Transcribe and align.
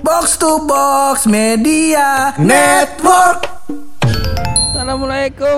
Box 0.00 0.36
to 0.36 0.64
Box 0.64 1.24
Media 1.26 2.32
Network. 2.36 3.46
Assalamualaikum. 4.70 5.56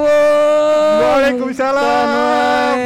Waalaikumsalam. 0.99 2.77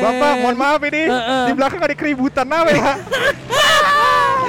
Bapak, 0.00 0.32
mohon 0.40 0.56
maaf 0.56 0.80
ini 0.82 1.02
Heeh. 1.04 1.44
di 1.44 1.52
belakang 1.52 1.80
ada 1.80 1.94
keributan 1.94 2.46
apa 2.46 2.70
ya? 2.70 2.82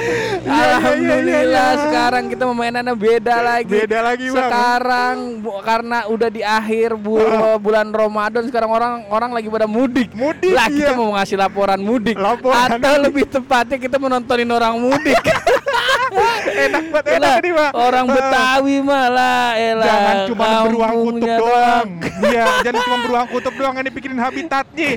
Iya, 0.02 0.50
iya, 0.50 0.58
iya, 0.58 0.74
Alhamdulillah 0.74 1.46
iya, 1.46 1.70
iya. 1.70 1.82
sekarang 1.86 2.24
kita 2.26 2.42
mainannya 2.50 2.90
beda 2.90 3.36
lagi. 3.38 3.70
Beda 3.70 3.98
lagi, 4.02 4.26
Bang. 4.26 4.50
Sekarang 4.50 5.16
bu- 5.38 5.62
karena 5.62 5.98
udah 6.10 6.26
di 6.26 6.42
akhir 6.42 6.98
bu- 6.98 7.22
bulan 7.62 7.86
Ramadan 7.86 8.42
sekarang 8.50 8.66
orang 8.66 9.06
orang 9.06 9.30
lagi 9.30 9.46
pada 9.46 9.70
mudik. 9.70 10.10
Mudik, 10.10 10.50
Lah 10.50 10.66
kita 10.66 10.90
iya. 10.90 10.98
mau 10.98 11.14
ngasih 11.14 11.38
laporan 11.38 11.78
mudik. 11.78 12.18
Laporan 12.18 12.74
Atau 12.74 12.82
mudik. 12.90 13.02
lebih 13.06 13.24
tepatnya 13.30 13.78
kita 13.78 13.96
menontonin 14.02 14.50
orang 14.50 14.74
mudik. 14.74 15.14
enak 16.66 16.84
banget, 16.90 17.04
enak 17.16 17.34
ini, 17.40 17.50
Pak. 17.52 17.70
Orang 17.72 18.04
Ah. 18.04 18.12
Betawi 18.12 18.76
malah 18.80 19.48
elah. 19.54 19.86
Jangan 19.86 20.16
cuma 20.28 20.44
beruang 20.64 20.94
kutub 21.02 21.30
doang. 21.38 21.88
Iya, 22.22 22.46
jangan 22.62 22.80
cuma 22.86 22.96
beruang 23.02 23.26
kutub 23.28 23.54
doang 23.58 23.74
ini 23.76 23.90
bikinin 23.90 24.20
habitatnya. 24.20 24.90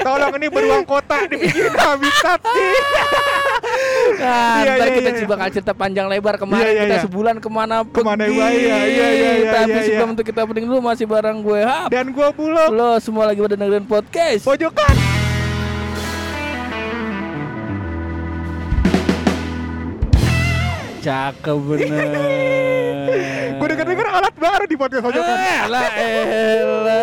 Tolong 0.00 0.32
ini 0.38 0.46
beruang 0.46 0.84
kota 0.86 1.26
dibikinin 1.26 1.74
habitatnya. 1.74 2.70
Nah, 4.18 4.56
Iya, 4.62 4.72
ntar 4.78 4.86
iya, 4.86 4.96
kita 4.96 5.10
iya. 5.10 5.18
coba 5.24 5.34
cerita 5.50 5.72
panjang 5.74 6.06
lebar 6.06 6.38
kemarin 6.38 6.62
Iya, 6.62 6.70
iya, 6.70 6.82
kita 6.86 6.96
iya. 6.96 7.04
sebulan 7.04 7.36
ke 7.38 7.48
mana 7.50 7.76
Ke 7.82 8.00
mana 8.00 8.22
pergi. 8.24 8.36
gua, 8.36 8.46
iya, 8.48 8.78
iya, 8.78 8.78
iya, 9.10 9.30
iya, 9.34 9.50
Tapi 9.52 9.70
iya, 9.74 9.82
sebelum 9.84 10.08
iya. 10.08 10.14
itu 10.14 10.22
kita 10.24 10.40
penting 10.46 10.64
dulu 10.66 10.80
masih 10.80 11.04
bareng 11.04 11.38
gue 11.42 11.60
Hap. 11.66 11.88
Dan 11.90 12.06
gua 12.14 12.28
bulog. 12.30 12.70
Lo 12.70 12.90
semua 13.02 13.24
lagi 13.26 13.42
pada 13.42 13.56
dengerin 13.58 13.84
podcast. 13.84 14.42
Pojokan. 14.46 15.17
Cakep 20.98 21.58
bener. 21.64 22.08
Gua 23.54 23.66
denger-denger 23.66 24.06
alat 24.08 24.34
baru 24.34 24.64
di 24.64 24.74
podcast 24.74 25.00
pojokan. 25.00 25.36
Eh, 25.36 25.60
lah 25.66 25.88
elah. 25.94 26.98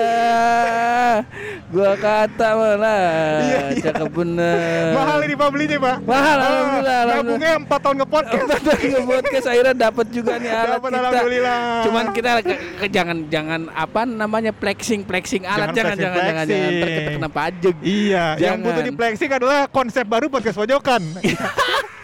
Gua 1.66 1.92
kata 1.96 2.50
malah. 2.54 3.40
Iya, 3.42 3.60
iya. 3.72 3.82
Cakep 3.82 4.10
bener. 4.12 4.94
Mahal 4.94 5.20
ini 5.24 5.34
Pak 5.34 5.50
belinya, 5.50 5.78
Pak. 5.78 5.96
Mahal, 6.04 6.38
Ah, 6.38 6.46
alhamdulillah. 6.46 7.00
Nabungnya 7.10 7.52
4 7.58 7.80
tahun 7.80 7.96
nge-podcast. 7.98 8.46
Betul 8.46 9.02
podcast 9.06 9.48
akhirnya 9.48 9.76
dapat 9.76 10.06
juga 10.10 10.32
nih 10.36 10.50
alat 10.50 10.68
Dapat, 10.76 10.86
kita. 10.86 11.00
alhamdulillah. 11.02 11.60
Cuman 11.82 12.06
kita 12.12 12.30
ke- 12.42 12.62
ke- 12.78 12.90
jangan 12.90 13.18
jangan 13.28 13.62
apa 13.70 14.02
namanya 14.04 14.52
flexing 14.52 15.02
flexing 15.04 15.44
alat 15.44 15.72
jangan 15.72 15.96
Jangan 15.96 15.98
jangan 15.98 16.20
jangan 16.20 16.46
jangan, 16.46 16.46
flexing-flexing. 16.46 16.76
Ntar 16.76 16.90
kita 16.92 17.12
kena 17.12 17.30
pajak. 17.30 17.76
Iya, 17.82 18.26
yang 18.36 18.40
Jangan. 18.40 18.60
butuh 18.62 18.82
di 18.82 18.92
flexing 18.94 19.32
adalah 19.34 19.60
konsep 19.68 20.06
baru 20.06 20.26
podcast 20.28 20.58
pojokan. 20.58 21.02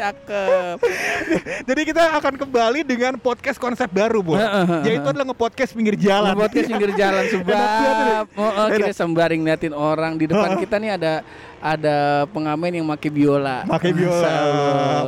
Cakep. 0.00 0.76
Jadi 1.68 1.80
kita 1.84 2.02
akan 2.16 2.34
kembali 2.40 2.80
dengan 2.88 3.20
podcast 3.20 3.60
konsep 3.60 3.84
baru, 3.92 4.24
Bu. 4.24 4.32
Yaitu 4.88 5.04
adalah 5.12 5.28
nge-podcast 5.28 5.76
pinggir 5.76 5.96
jalan. 6.00 6.32
podcast 6.32 6.66
pinggir 6.72 6.92
jalan 6.96 7.24
sebab 7.36 7.52
ini. 7.52 8.12
oh, 8.40 8.40
oh, 8.40 8.66
kita 8.72 8.92
Enak. 8.92 8.96
sembaring 8.96 9.40
liatin 9.44 9.74
orang 9.76 10.16
di 10.16 10.24
depan 10.24 10.56
kita 10.56 10.80
nih 10.80 10.90
ada 10.96 11.12
ada 11.60 11.96
pengamen 12.28 12.72
yang 12.72 12.86
pakai 12.88 13.10
biola. 13.12 13.68
Pakai 13.68 13.92
biola. 13.92 14.32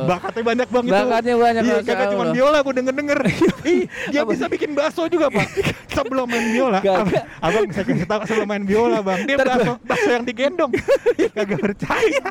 Bakatnya 0.05 0.43
banyak 0.45 0.67
bang 0.69 0.83
itu. 0.85 0.93
Bakatnya 0.93 1.35
banyak, 1.35 1.63
Iya, 1.63 1.73
Masya 1.75 1.89
kagak 1.89 2.07
cuma 2.13 2.25
biola, 2.29 2.57
gue 2.61 2.73
denger-denger. 2.77 3.19
Ih, 3.73 3.83
dia 4.13 4.21
Apa? 4.21 4.29
bisa 4.31 4.45
bikin 4.45 4.69
bakso 4.71 5.09
juga, 5.09 5.27
Pak. 5.27 5.47
Sebelum 5.97 6.25
main 6.25 6.45
biola. 6.53 6.79
Kagak. 6.79 7.25
Abang 7.37 7.65
saya 7.69 7.85
kasih 7.85 8.05
tahu 8.05 8.21
sebelum 8.25 8.47
main 8.47 8.63
biola, 8.63 8.99
Bang. 9.01 9.25
Dia 9.25 9.35
bakso, 9.35 9.73
bakso 9.81 10.09
yang 10.09 10.25
digendong. 10.25 10.71
Kagak 11.37 11.59
percaya. 11.59 12.25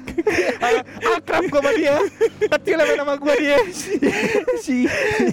Akrab 1.19 1.43
gue 1.45 1.59
sama 1.59 1.71
dia. 1.75 1.97
Kecil 2.49 2.77
sama 2.79 2.95
nama 2.95 3.15
gue 3.19 3.35
dia. 3.39 3.59
si 4.59 4.87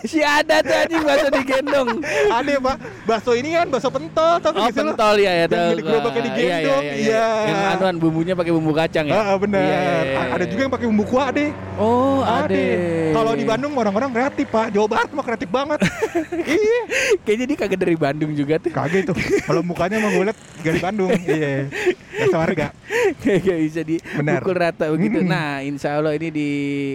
si 0.03 0.19
ada 0.19 0.61
tuh 0.61 0.75
anjing 0.75 1.03
bahasa 1.03 1.27
digendong. 1.29 1.89
Ada, 2.29 2.53
Pak. 2.59 2.77
Bakso 3.05 3.31
ini 3.33 3.53
kan 3.53 3.67
bakso 3.69 3.89
pentol, 3.89 4.33
tapi 4.41 4.57
Oh 4.57 4.69
pentol 4.69 5.15
ya 5.17 5.31
ya 5.35 5.45
tahu. 5.45 5.77
gerobaknya 5.77 6.09
gua. 6.11 6.25
digendong, 6.25 6.39
Iya, 6.39 6.57
iya, 6.59 6.77
iya, 6.79 6.93
iya. 6.95 6.95
iya. 6.95 7.27
Yang 7.45 7.59
anuan 7.75 7.95
bumbunya 7.97 8.33
pakai 8.33 8.51
bumbu 8.51 8.71
kacang 8.79 9.05
ya. 9.05 9.19
Ah, 9.19 9.35
bener. 9.35 9.59
Iya, 9.59 9.75
iya, 9.75 9.99
iya, 10.01 10.15
A- 10.15 10.29
Ada 10.33 10.43
iya. 10.43 10.51
juga 10.51 10.61
yang 10.61 10.73
pakai 10.73 10.85
bumbu 10.87 11.03
kuah 11.05 11.29
deh. 11.29 11.49
Oh, 11.75 12.21
ada. 12.21 12.63
Kalau 13.11 13.31
di 13.33 13.43
Bandung 13.43 13.73
orang-orang 13.73 14.09
kreatif 14.09 14.47
pak, 14.47 14.67
Jawa 14.69 14.87
Barat 14.87 15.09
mah 15.09 15.23
kreatif 15.23 15.49
banget. 15.49 15.79
iya. 16.57 16.79
kayaknya 17.21 17.45
dia 17.45 17.57
kagak 17.57 17.79
dari 17.79 17.95
Bandung 17.95 18.31
juga 18.31 18.55
tuh. 18.57 18.71
Kagak 18.71 18.99
itu. 19.03 19.13
Kalau 19.43 19.61
mukanya 19.61 19.97
mah 19.97 20.09
gue 20.09 20.23
liat 20.25 20.37
dari 20.59 20.79
Bandung. 20.79 21.11
Iya. 21.19 21.67
Biasa 22.09 22.35
warga. 22.35 22.67
Kagak 23.19 23.57
bisa 23.59 23.81
Benar. 24.15 24.39
dipukul 24.39 24.55
rata 24.55 24.85
begitu. 24.89 25.19
Mm-mm. 25.19 25.29
Nah, 25.29 25.59
insya 25.61 25.95
Allah 25.95 26.13
ini 26.13 26.29
di 26.29 26.49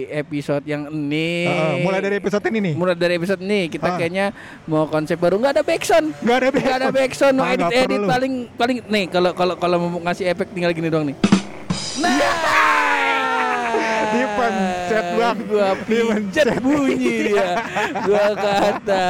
episode 0.07 0.63
yang 0.63 0.87
ini. 0.87 1.45
Heeh, 1.45 1.73
mulai 1.81 1.99
dari 1.99 2.15
episode 2.17 2.43
ini 2.45 2.59
nih. 2.61 2.73
mulai 2.75 2.95
dari 2.95 3.13
episode 3.15 3.41
ini 3.41 3.67
kita 3.67 3.87
Ah. 3.87 3.97
kayaknya 3.97 4.25
mau 4.65 4.85
konsep 4.85 5.17
baru 5.17 5.37
nggak 5.37 5.53
ada 5.53 5.63
backsound. 5.63 6.07
Nggak 6.19 6.37
ada 6.37 6.47
Nggak 6.55 6.77
ada 6.77 6.89
backsound, 6.89 7.35
Ah, 7.35 7.43
nggak 7.53 7.71
edit 7.71 7.85
edit 7.85 7.99
paling 8.05 8.33
paling 8.53 8.77
nih 8.85 9.05
kalau 9.07 9.31
kalau 9.33 9.55
kalau 9.55 9.77
mau 9.79 9.99
ngasih 10.01 10.25
efek 10.27 10.47
tinggal 10.51 10.71
gini 10.71 10.87
doang 10.87 11.05
nih. 11.05 11.17
Nah, 11.95 12.11
Dipencet, 14.05 15.05
Bang. 15.15 15.37
Gua 15.45 15.69
pencet 15.83 16.47
bunyi 16.59 17.31
dia. 17.31 17.47
Gua 18.03 18.25
kata. 18.31 19.07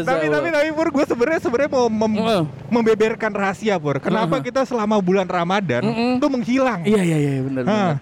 Tapi 0.08 0.26
tapi 0.26 0.48
tapi 0.48 0.68
Pur, 0.70 0.88
gue 0.88 1.04
sebenarnya 1.04 1.40
sebenarnya 1.40 1.70
mau 1.70 1.86
mem- 1.88 2.18
Heeh. 2.18 2.42
membeberkan 2.70 3.32
rahasia 3.32 3.76
Pur. 3.76 3.98
Kenapa 3.98 4.38
Heeh. 4.38 4.46
kita 4.46 4.62
selama 4.62 4.96
bulan 4.98 5.26
Ramadan 5.26 5.82
Mm-mm. 5.82 6.12
tuh 6.18 6.30
menghilang? 6.30 6.80
Iya 6.84 7.02
iya 7.02 7.16
iya 7.18 7.40
benar 7.42 7.62
Hah. 7.64 7.70
benar. 7.70 7.96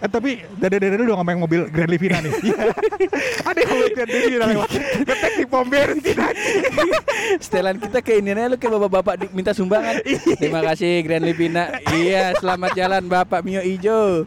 Eh, 0.00 0.08
tapi 0.08 0.40
dada-dada 0.56 0.96
dulu 0.96 1.12
sama 1.12 1.36
yang 1.36 1.42
mobil 1.44 1.60
Grand 1.68 1.92
Livina 1.92 2.24
nih. 2.24 2.32
Iya. 2.40 2.72
Ada 3.52 3.58
yang 3.60 3.70
mobil 3.76 3.90
Grand 3.92 4.10
Livina 4.10 4.44
lewat. 4.48 4.70
Ngetek 5.04 5.32
di 5.36 5.44
pom 5.44 5.66
bensin. 5.68 6.16
Setelan 7.36 7.76
kita 7.76 8.00
ke 8.00 8.16
ini 8.16 8.32
lu 8.32 8.56
kayak 8.56 8.80
bapak-bapak 8.80 9.28
minta 9.36 9.52
sumbangan. 9.52 10.00
Iya. 10.00 10.40
Terima 10.40 10.64
kasih 10.64 11.04
Grand 11.04 11.20
Lipina. 11.20 11.68
Iya, 11.92 12.32
selamat 12.40 12.70
jalan 12.72 13.02
Bapak 13.12 13.44
Mio 13.44 13.60
Ijo. 13.60 14.24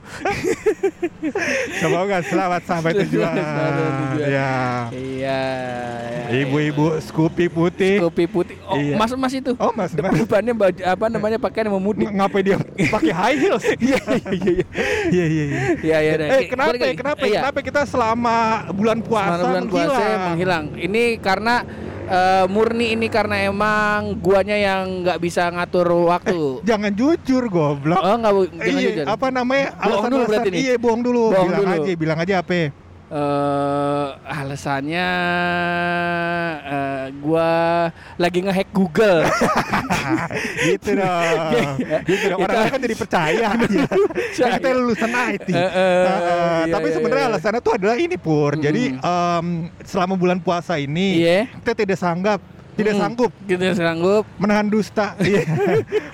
Semoga 1.82 2.22
selamat 2.22 2.62
sampai 2.70 2.92
tujuan. 3.02 3.34
Selamat 3.34 3.74
sampai 3.74 3.74
tujuan. 4.14 4.30
Ya. 4.30 4.54
Iya. 4.94 5.42
Ibu-ibu 6.36 6.86
Scoopy 7.00 7.46
putih. 7.48 7.96
kopi 8.00 8.26
putih. 8.26 8.56
Oh, 8.64 8.76
Iya. 8.76 8.96
Mas 8.96 9.12
Mas 9.14 9.34
itu. 9.34 9.52
Oh, 9.56 9.70
Mas, 9.72 9.94
Mas. 9.94 10.14
Depannya 10.16 10.54
baju 10.54 10.80
apa 10.80 11.06
namanya 11.08 11.38
pakaian 11.38 11.68
mau 11.68 11.78
mudik. 11.78 12.06
Ng- 12.06 12.16
Ngapain 12.16 12.44
dia 12.44 12.58
pakai 12.90 13.12
high 13.12 13.38
heels? 13.40 13.66
Iya 13.84 14.00
iya 14.00 14.32
iya. 14.32 14.66
Iya 15.06 15.26
iya 15.26 15.44
iya. 15.44 15.46
Iya 15.78 15.98
iya. 16.00 16.14
iya. 16.16 16.28
Eh 16.34 16.42
kenapa 16.48 16.74
lagi. 16.74 16.96
kenapa 16.96 17.24
Iya. 17.24 17.40
kenapa 17.42 17.60
kita 17.62 17.82
selama 17.84 18.36
bulan 18.72 19.00
puasa 19.00 19.34
Selama 19.36 19.46
bulan 19.46 19.66
puasa 19.68 19.92
menghilang? 19.94 20.22
menghilang. 20.28 20.64
Ini 20.80 21.04
karena 21.20 21.56
eh, 22.04 22.46
murni 22.46 22.88
ini 22.92 23.08
karena 23.08 23.36
emang 23.42 24.00
guanya 24.18 24.56
yang 24.56 25.02
nggak 25.02 25.20
bisa 25.20 25.48
ngatur 25.48 25.88
waktu. 26.06 26.60
Jangan 26.62 26.92
jujur 26.92 27.48
goblok. 27.48 27.96
Oh 27.98 28.16
nggak 28.16 28.34
bu- 28.34 28.52
jangan 28.52 28.68
iya, 28.76 28.90
jujur. 28.92 29.06
apa 29.08 29.28
namanya? 29.30 29.68
Bohong 29.78 30.10
dulu 30.10 30.24
berarti 30.26 30.50
nih? 30.50 30.60
Iya, 30.62 30.74
bohong 30.76 31.02
dulu. 31.02 31.22
Bohong 31.30 31.48
bilang 31.50 31.64
dulu. 31.64 31.76
aja, 31.80 31.92
bilang 31.96 32.20
aja 32.20 32.36
apa? 32.38 32.83
Eh 33.12 34.08
alasannya 34.24 35.10
eh, 36.64 37.06
gua 37.20 37.52
lagi 38.16 38.40
ngehack 38.42 38.70
Google. 38.72 39.28
gitu 40.68 40.96
dong. 40.96 41.38
gitu 42.10 42.26
dong. 42.34 42.40
Orang 42.42 42.72
kan 42.72 42.80
jadi 42.80 42.96
percaya. 42.96 43.48
ya. 43.54 43.86
Kita 44.58 44.70
lulusan 44.74 45.12
IT. 45.36 45.50
Eh, 45.50 45.58
eh, 45.58 45.68
Heeh, 45.68 46.58
iya, 46.68 46.74
tapi 46.74 46.88
iya, 46.90 46.96
sebenarnya 46.96 47.26
iya. 47.28 47.32
alasannya 47.36 47.62
tuh 47.62 47.74
adalah 47.76 47.96
ini 48.00 48.16
pur. 48.18 48.56
Jadi 48.56 48.84
Mm-mm. 48.96 49.04
em, 49.04 49.48
selama 49.84 50.14
bulan 50.16 50.40
puasa 50.40 50.80
ini 50.80 51.22
Iya. 51.22 51.46
kita 51.62 51.74
tidak 51.86 51.98
sanggap, 52.00 52.40
tidak 52.74 52.94
Mm, 52.94 53.00
sanggup 53.00 53.32
Kita 53.44 53.66
sanggup. 53.74 54.24
menahan 54.36 54.66
dusta. 54.66 55.14
Iya. 55.24 55.42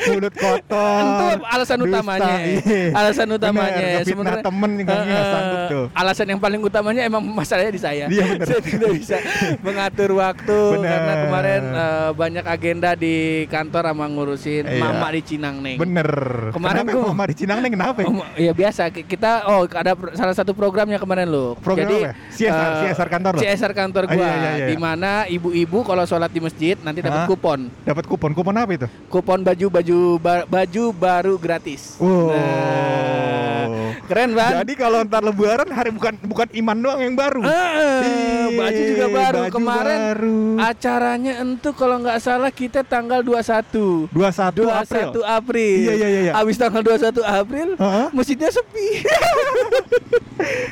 Mulut 0.09 0.34
kotor. 0.34 1.02
Itu 1.02 1.25
alasan 1.46 1.78
dusta, 1.78 1.97
utamanya. 1.97 2.34
iya. 2.40 2.92
Alasan 2.92 3.28
utamanya. 3.30 3.78
Bener, 3.80 4.03
Sebenarnya- 4.03 4.44
temen 4.44 4.70
nggak 4.80 5.00
eh, 5.02 5.25
sanggup 5.25 5.62
tuh. 5.68 5.86
Alasan 5.92 6.28
yang 6.28 6.40
paling 6.40 6.62
utamanya 6.62 7.02
emang 7.02 7.22
masalahnya 7.23 7.72
di 7.72 7.82
saya. 7.82 8.06
Iya, 8.08 8.23
bener. 8.34 8.47
Saya 8.50 8.61
tidak 8.61 8.91
bisa 8.94 9.17
mengatur 9.66 10.09
waktu 10.16 10.59
Bener. 10.73 10.90
karena 10.90 11.14
kemarin 11.22 11.61
eh, 11.70 12.09
banyak 12.14 12.46
agenda 12.46 12.90
di 12.94 13.16
kantor 13.47 13.84
sama 13.85 14.05
ngurusin 14.08 14.64
Iya. 14.66 14.79
mama 14.79 15.08
di 15.09 15.22
Cinangneng. 15.22 15.78
Bener. 15.78 16.09
Kemarin 16.52 16.82
kenapa 16.82 16.91
gua- 16.94 17.08
Mama 17.09 17.23
di 17.26 17.35
Cinang 17.35 17.58
nih 17.59 17.72
kenapa? 17.72 17.97
ya? 18.00 18.08
Oh, 18.08 18.26
Iya 18.35 18.52
biasa 18.53 18.82
Ki- 18.90 19.05
kita 19.05 19.32
oh 19.47 19.64
ada 19.66 19.91
salah 20.14 20.34
satu 20.34 20.52
programnya 20.52 20.97
kemarin 20.97 21.28
loh. 21.28 21.55
Program 21.58 21.85
Jadi 21.85 21.97
apa 22.00 22.05
ya? 22.05 22.14
CSR 22.29 22.70
eh, 22.70 22.79
CSR 22.85 23.09
kantor 23.09 23.32
lo? 23.32 23.40
CSR 23.40 23.73
kantor 23.73 23.97
Oh, 24.02 24.09
gua 24.09 24.17
iya, 24.17 24.34
iya, 24.34 24.52
iya. 24.55 24.67
di 24.67 24.76
mana 24.76 25.12
ibu-ibu 25.26 25.79
kalau 25.82 26.03
sholat 26.03 26.29
di 26.29 26.40
masjid 26.49 26.75
nanti 26.81 26.99
dapat 26.99 27.29
kupon. 27.29 27.59
Dapat 27.85 28.03
kupon. 28.09 28.31
Kupon 28.34 28.55
apa 28.57 28.72
itu? 28.73 28.87
Kupon 29.05 29.40
baju 29.40 29.66
baju 29.69 29.97
ba- 30.17 30.46
baju 30.49 30.84
baru 30.91 31.34
gratis. 31.37 31.93
Wow. 32.01 32.34
Nah, 32.34 33.63
keren 34.05 34.31
banget. 34.31 34.55
Jadi 34.61 34.73
kalau 34.75 34.99
ntar 35.01 35.22
lebaran 35.22 35.69
hari 35.69 35.90
bukan 35.90 36.13
bukan 36.22 36.47
iman 36.53 36.78
doang 36.78 37.01
yang 37.01 37.16
baru. 37.16 37.41
Eh, 37.41 38.46
baju 38.53 38.81
juga 38.85 39.05
baru 39.07 39.41
baju 39.41 39.51
kemarin. 39.51 39.99
baru. 40.07 40.40
Acaranya 40.61 41.34
entu 41.40 41.69
kalau 41.72 41.96
nggak 41.97 42.19
salah 42.19 42.49
kita 42.49 42.81
tanggal 42.81 43.19
21. 43.19 44.07
21 44.09 44.63
April. 44.66 45.09
21 45.11 45.23
April. 45.25 45.78
Iya, 45.79 45.93
iya, 45.93 46.07
iya, 46.07 46.19
iya. 46.22 46.34
Habis 46.34 46.55
tanggal 46.55 46.81
21 46.81 47.19
April, 47.22 47.67
Heeh. 47.75 48.07
masjidnya 48.11 48.49
sepi. 48.49 48.87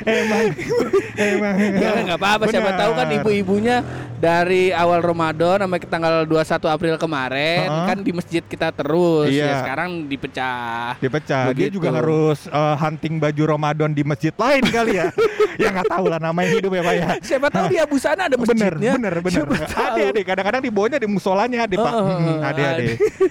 emang 0.02 0.44
emang 1.14 1.54
Ya 1.76 1.90
nggak 2.02 2.16
apa-apa 2.16 2.44
siapa 2.48 2.72
tahu 2.74 2.92
kan 2.94 3.08
ibu-ibunya 3.12 3.76
dari 4.16 4.72
awal 4.72 4.98
Ramadan 4.98 5.60
sampai 5.60 5.78
ke 5.78 5.86
tanggal 5.86 6.24
21 6.24 6.40
April 6.66 6.94
kemarin 6.96 7.68
Heeh. 7.68 7.86
kan 7.86 7.98
di 7.98 8.10
masjid 8.10 8.42
kita 8.42 8.72
terus 8.72 9.28
Iya. 9.28 9.44
ya 9.44 9.54
sekarang 9.62 9.90
dipecah. 10.06 10.96
dipecah 10.98 11.42
dia 11.48 11.68
Begitu. 11.68 11.78
juga 11.78 11.88
harus 11.94 12.48
eh, 12.48 12.74
hunting 12.78 13.17
baju 13.18 13.42
Ramadan 13.44 13.90
di 13.90 14.02
masjid 14.02 14.32
lain 14.32 14.62
kali 14.64 14.96
ya. 14.96 15.10
Ya 15.58 15.74
nggak 15.74 15.90
tahu 15.90 16.06
lah 16.06 16.22
namanya 16.22 16.54
hidup 16.54 16.70
ya 16.70 16.82
pak 16.86 16.94
ya. 16.94 17.08
Siapa 17.18 17.50
tahu 17.50 17.66
di 17.66 17.82
Abu 17.82 17.98
Sana 17.98 18.30
ada 18.30 18.38
bener 18.38 18.46
masjidnya. 18.78 18.94
bener 18.94 19.14
bener. 19.18 19.42
Tahu. 19.42 19.74
ada 19.90 20.02
ada 20.06 20.20
kadang-kadang 20.22 20.62
di 20.62 20.70
bawahnya 20.70 20.98
di 21.02 21.08
musolanya 21.10 21.66
ada 21.66 21.74
pak. 21.74 21.92
Heeh, 21.92 22.14
Mm, 22.14 22.38
ada 22.40 22.62
ada 22.68 22.82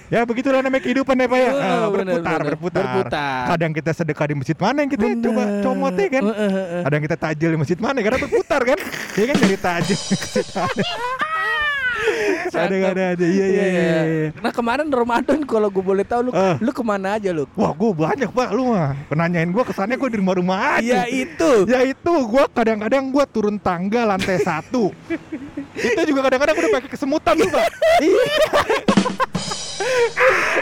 ya 0.06 0.20
begitulah 0.28 0.60
namanya 0.60 0.82
kehidupan 0.84 1.16
ya 1.16 1.24
pak 1.24 1.38
ya. 1.40 1.48
Eh, 1.48 1.56
bener, 1.56 1.88
berputar 1.88 2.36
bener. 2.36 2.48
berputar. 2.52 2.82
Berputar. 2.84 3.40
kadang 3.48 3.72
kita 3.72 3.90
sedekah 3.96 4.26
di 4.28 4.34
masjid 4.36 4.58
mana 4.60 4.78
yang 4.78 4.90
kita 4.92 5.06
coba 5.24 5.42
comot 5.64 5.94
ya 5.96 6.08
kan? 6.10 6.24
Heeh, 6.28 6.50
heeh. 6.52 6.80
ada 6.84 6.92
yang 6.92 7.04
kita 7.08 7.16
tajil 7.18 7.48
di 7.48 7.58
masjid 7.58 7.78
mana 7.80 7.98
karena 7.98 8.18
berputar 8.20 8.60
kan? 8.62 8.78
Ya 9.16 9.24
kan? 9.24 9.36
Dari 9.40 9.56
tajil 9.58 9.98
ada 12.48 12.76
ada 12.90 13.02
ada 13.14 13.26
iya 13.26 13.46
iya 13.46 13.64
iya 13.66 13.82
iya. 14.04 14.28
Nah 14.38 14.50
kemarin 14.50 14.88
Ramadan 14.88 15.42
kalau 15.44 15.68
gue 15.68 15.80
boleh 15.80 16.02
tahu 16.02 16.28
lu 16.28 16.32
Eh. 16.32 16.56
lu 16.60 16.70
ke 16.70 16.82
mana 16.82 17.18
aja 17.18 17.30
lu? 17.30 17.44
Wah, 17.54 17.72
gue 17.72 17.90
banyak 17.90 18.30
pak, 18.30 18.48
lu 18.52 18.72
mah 18.72 18.94
penanyain 19.06 19.48
gue 19.48 19.64
kesannya 19.64 19.96
gue 19.96 20.08
di 20.08 20.18
rumah-rumah 20.18 20.78
aja. 20.78 21.02
Ya 21.02 21.02
itu. 21.06 21.50
Ya 21.66 21.80
itu, 21.82 22.12
gue 22.12 22.44
kadang-kadang 22.50 23.10
gue 23.10 23.24
turun 23.28 23.56
tangga 23.58 24.06
lantai 24.06 24.38
satu. 24.38 24.94
itu 25.74 26.00
juga 26.06 26.26
kadang-kadang 26.26 26.54
gue 26.54 26.64
udah 26.64 26.74
pakai 26.78 26.90
kesemutan 26.90 27.34
tuh 27.36 27.48
pak. 27.50 27.66
Iya. 27.98 28.36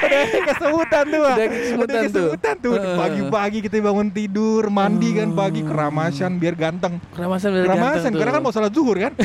Udah 0.06 0.42
kesemutan 0.46 1.04
tuh 1.08 1.20
pak. 1.20 1.36
Udah 1.76 1.96
kesemutan 2.04 2.54
tuh. 2.60 2.74
Heeh. 2.76 2.96
Pagi-pagi 2.96 3.58
kita 3.60 3.76
bangun 3.80 4.08
tidur, 4.08 4.68
mandi 4.68 5.10
kan 5.12 5.28
pagi 5.32 5.60
keramasan 5.60 6.36
biar 6.36 6.54
ganteng. 6.54 7.00
Keramasan 7.12 7.48
dari 7.52 7.64
Keramasan, 7.64 8.00
ganteng 8.02 8.14
karena 8.16 8.32
kan 8.32 8.42
mau 8.42 8.52
sholat 8.52 8.72
zuhur 8.72 8.96
kan. 8.96 9.12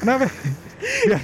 Kenapa? 0.00 0.30
Ya, 1.06 1.18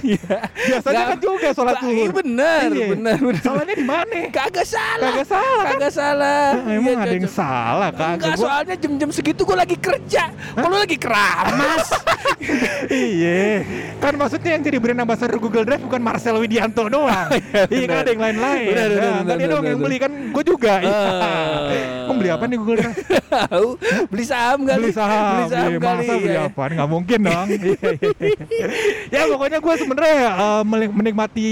biasanya 0.68 0.94
Nggak- 0.94 1.08
kan 1.08 1.18
juga 1.18 1.48
sholat 1.50 1.76
zuhur. 1.78 1.94
Iya 1.96 2.10
benar, 2.12 2.66
Iya. 2.68 2.86
benar, 2.92 3.18
benar. 3.18 3.42
Salahnya 3.42 3.74
di 3.74 3.86
mana? 3.86 4.16
Kagak 4.30 4.66
salah. 4.66 5.06
Kagak 5.08 5.26
salah 5.26 5.56
kan? 5.58 5.72
Kagak 5.72 5.92
salah. 5.92 6.48
Ah, 6.56 6.70
Emang 6.70 6.86
Iya, 6.92 7.02
ada 7.02 7.14
yang 7.14 7.28
salah 7.28 7.88
kagak 7.90 8.14
Enggak, 8.16 8.32
gua- 8.32 8.44
soalnya 8.46 8.74
jam-jam 8.76 9.10
segitu 9.10 9.40
gue 9.42 9.56
lagi 9.56 9.76
kerja. 9.76 10.22
Kalau 10.54 10.76
lagi 10.76 10.96
keramas. 10.96 11.86
Iya, 12.88 13.64
kan 13.98 14.12
maksudnya 14.14 14.50
yang 14.52 14.62
jadi 14.62 14.76
brand 14.76 15.00
ambassador 15.00 15.38
Google 15.38 15.64
Drive 15.64 15.82
bukan 15.82 15.98
Marcel 15.98 16.36
Widianto 16.36 16.86
doang. 16.86 17.28
iya 17.72 17.84
kan 17.86 17.98
ada 17.98 18.10
yang 18.10 18.22
lain-lain. 18.22 18.66
Benar, 18.68 18.86
benar, 18.86 18.96
Nah, 18.96 19.12
benar, 19.16 19.26
kan 19.26 19.36
dia 19.36 19.48
doang 19.48 19.66
yang 19.66 19.80
beli 19.80 19.96
kan 19.96 20.12
gue 20.30 20.44
juga. 20.44 20.74
Iya. 20.78 20.92
Ah. 20.92 21.58
Kamu 22.06 22.16
beli 22.16 22.30
apa 22.30 22.44
nih 22.44 22.56
Google 22.56 22.76
Drive? 22.78 22.96
Tahu? 23.26 23.68
Beli 24.06 24.24
saham 24.24 24.58
kali. 24.62 24.78
beli 24.80 24.92
saham, 24.92 25.24
Beli 25.26 25.44
saham 25.48 25.66
beli 25.66 25.78
kali. 25.78 25.96
masa 25.98 26.12
beli 26.16 26.34
ya. 26.34 26.42
apa? 26.46 26.62
Nggak 26.68 26.88
mungkin 26.88 27.18
dong. 27.22 27.46
Iya, 27.48 27.58
iya, 27.96 28.26
iya. 28.46 28.66
ya 29.10 29.28
pokoknya 29.28 29.55
gue 29.58 29.74
sebenarnya 29.76 30.18
eh, 30.28 30.62
menik- 30.62 30.94
menikmati 30.94 31.48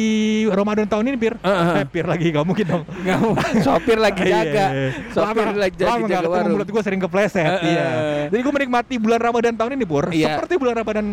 Ramadan 0.48 0.86
tahun 0.86 1.04
ini 1.08 1.16
pir. 1.16 1.34
Heeh. 1.38 1.68
Eh, 1.80 1.86
pir 1.86 2.04
lagi 2.04 2.26
nggak 2.30 2.44
mungkin 2.44 2.64
dong. 2.64 2.82
Nggak 2.84 3.18
mau. 3.18 3.32
Sopir 3.66 3.98
lagi 3.98 4.22
jaga. 4.24 4.44
Iya, 4.44 4.66
iya. 4.70 4.88
Sopir 5.10 5.44
Lama- 5.46 5.60
lagi 5.60 5.76
lama 5.76 5.84
jaga, 5.84 5.94
nggak 5.94 6.08
jaga 6.08 6.18
ketemu, 6.20 6.34
warung. 6.34 6.52
mulut 6.54 6.68
gue 6.70 6.82
sering 6.82 7.00
kepleset. 7.00 7.44
Heeh. 7.46 7.68
Iya. 7.68 7.86
Jadi 8.28 8.40
gue 8.40 8.52
menikmati 8.54 8.94
bulan 8.96 9.20
Ramadan 9.20 9.54
tahun 9.54 9.70
ini 9.74 9.84
pur. 9.84 10.04
Iya. 10.08 10.26
Seperti 10.36 10.54
bulan 10.56 10.74
Ramadan 10.76 11.06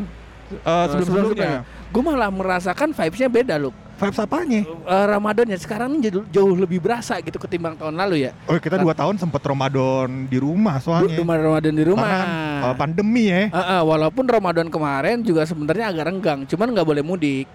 eh, 0.52 0.86
sebelum-sebelumnya. 0.90 1.52
Gue 1.92 2.02
malah 2.02 2.32
merasakan 2.32 2.90
vibes-nya 2.92 3.28
beda 3.28 3.56
loh. 3.58 3.76
Vibes 4.02 4.18
apanya? 4.18 4.62
Eh, 4.66 5.06
Ramadannya 5.14 5.58
sekarang 5.62 6.02
jauh, 6.02 6.26
jauh 6.34 6.58
lebih 6.58 6.82
berasa 6.82 7.22
gitu 7.22 7.38
ketimbang 7.38 7.78
tahun 7.78 7.94
lalu 7.94 8.26
ya. 8.26 8.32
Oh 8.50 8.58
kita 8.58 8.82
dua 8.82 8.98
tahun 8.98 9.22
sempat 9.22 9.46
Ramadan 9.46 10.26
di 10.26 10.42
rumah 10.42 10.82
soalnya. 10.82 11.22
Rumah 11.22 11.38
Ramadan 11.38 11.74
di 11.78 11.86
rumah. 11.86 12.10
Karena 12.10 12.66
uh, 12.66 12.74
pandemi 12.74 13.30
ya, 13.30 13.54
Ah, 13.54 13.78
ah, 13.78 13.82
walaupun 13.86 14.26
Ramadan 14.26 14.74
kemarin 14.74 15.22
juga 15.22 15.46
sebenarnya 15.46 15.94
agak 15.94 16.10
renggang, 16.10 16.40
cuman 16.50 16.74
nggak 16.74 16.88
boleh 16.90 17.04
mudik, 17.06 17.46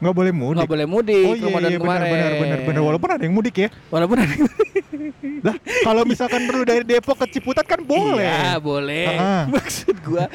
nggak 0.00 0.14
boleh 0.16 0.32
mudik. 0.32 0.56
nggak 0.64 0.70
boleh 0.72 0.86
mudik 0.88 1.26
Oh 1.28 1.34
iya, 1.36 1.44
Ramadan 1.44 1.70
iya 1.70 1.78
benar 1.78 2.00
kemarin. 2.00 2.10
benar 2.10 2.32
benar 2.40 2.58
benar 2.64 2.82
walaupun 2.82 3.08
ada 3.12 3.22
yang 3.22 3.34
mudik 3.36 3.56
ya. 3.60 3.68
Walaupun 3.92 4.16
ada 4.16 4.34
Lah 5.40 5.56
kalau 5.84 6.02
misalkan 6.04 6.44
perlu 6.44 6.64
dari 6.68 6.84
Depok 6.84 7.16
ke 7.24 7.26
Ciputat 7.36 7.64
kan 7.64 7.80
boleh. 7.80 8.24
Iya, 8.24 8.60
boleh. 8.60 9.08
Ah. 9.16 9.44
Maksud 9.54 9.96
gua 10.04 10.28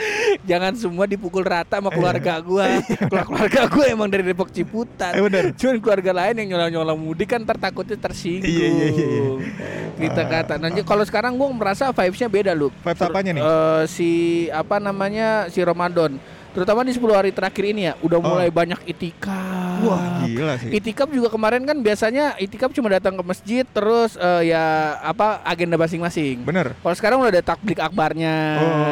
jangan 0.45 0.73
semua 0.73 1.05
dipukul 1.05 1.45
rata 1.45 1.77
sama 1.77 1.93
keluarga 1.93 2.41
gua. 2.41 2.65
Iya. 2.65 2.81
Keluarga 3.09 3.25
keluarga 3.29 3.61
gua 3.69 3.85
emang 3.85 4.09
dari 4.09 4.23
Depok 4.25 4.49
Ciputat. 4.49 5.13
Eh, 5.13 5.21
benar. 5.21 5.53
Cuman 5.53 5.77
keluarga 5.77 6.11
lain 6.13 6.33
yang 6.41 6.57
nyolong-nyolong 6.57 6.97
mudik 6.97 7.29
kan 7.33 7.41
ntar 7.45 7.57
takutnya 7.57 7.97
tersinggung. 7.97 8.49
Iya, 8.49 8.67
iya, 8.69 8.87
iya, 8.89 9.05
iya. 9.05 9.23
Kita 9.95 10.21
kata. 10.25 10.53
Nanti 10.57 10.81
kalau 10.81 11.05
sekarang 11.05 11.37
gua 11.37 11.53
merasa 11.53 11.93
vibes-nya 11.93 12.29
beda, 12.29 12.51
lu. 12.57 12.73
Vibes 12.81 13.01
apanya 13.01 13.31
nih? 13.37 13.43
Eh, 13.45 13.81
si 13.85 14.09
apa 14.49 14.81
namanya? 14.81 15.47
si 15.49 15.61
Ramadan. 15.61 16.17
Terutama 16.55 16.81
di 16.81 16.95
10 16.95 17.11
hari 17.11 17.29
terakhir 17.29 17.63
ini 17.67 17.81
ya, 17.85 17.99
udah 17.99 18.17
Oh. 18.17 18.23
mulai 18.25 18.47
banyak 18.47 18.79
itikaf. 18.87 19.83
Wah 19.83 20.23
gila 20.23 20.55
sih. 20.55 20.71
Itikaf 20.71 21.11
juga 21.11 21.27
kemarin 21.27 21.61
kan 21.61 21.75
biasanya 21.77 22.39
itikaf 22.39 22.71
cuma 22.71 22.87
datang 22.87 23.13
ke 23.13 23.21
masjid 23.21 23.67
terus 23.67 24.15
eh, 24.15 24.49
ya 24.49 24.63
apa 25.03 25.43
agenda 25.43 25.75
masing-masing. 25.75 26.41
Bener. 26.41 26.71
Kalau 26.79 26.95
sekarang 26.95 27.17
udah 27.19 27.29
ada 27.29 27.43
takbik 27.43 27.77
akbarnya 27.77 28.33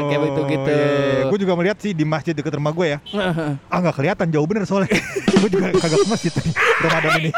kayak 0.06 0.20
begitu 0.22 0.42
gitu. 0.52 0.76
Gue 1.32 1.40
juga 1.40 1.54
melihat 1.56 1.78
sih 1.80 1.96
di 1.96 2.04
masjid 2.04 2.36
dekat 2.36 2.60
rumah 2.60 2.70
gue 2.70 2.88
ya. 2.90 3.00
Ah 3.72 3.80
nggak 3.80 3.96
kelihatan 3.96 4.28
jauh 4.28 4.44
bener 4.44 4.68
soalnya. 4.68 4.92
gue 5.42 5.50
juga 5.50 5.72
kagak 5.72 6.04
ke 6.04 6.08
masjid 6.08 6.32
tadi 6.32 6.52
Ramadan 6.84 7.12
ini. 7.18 7.32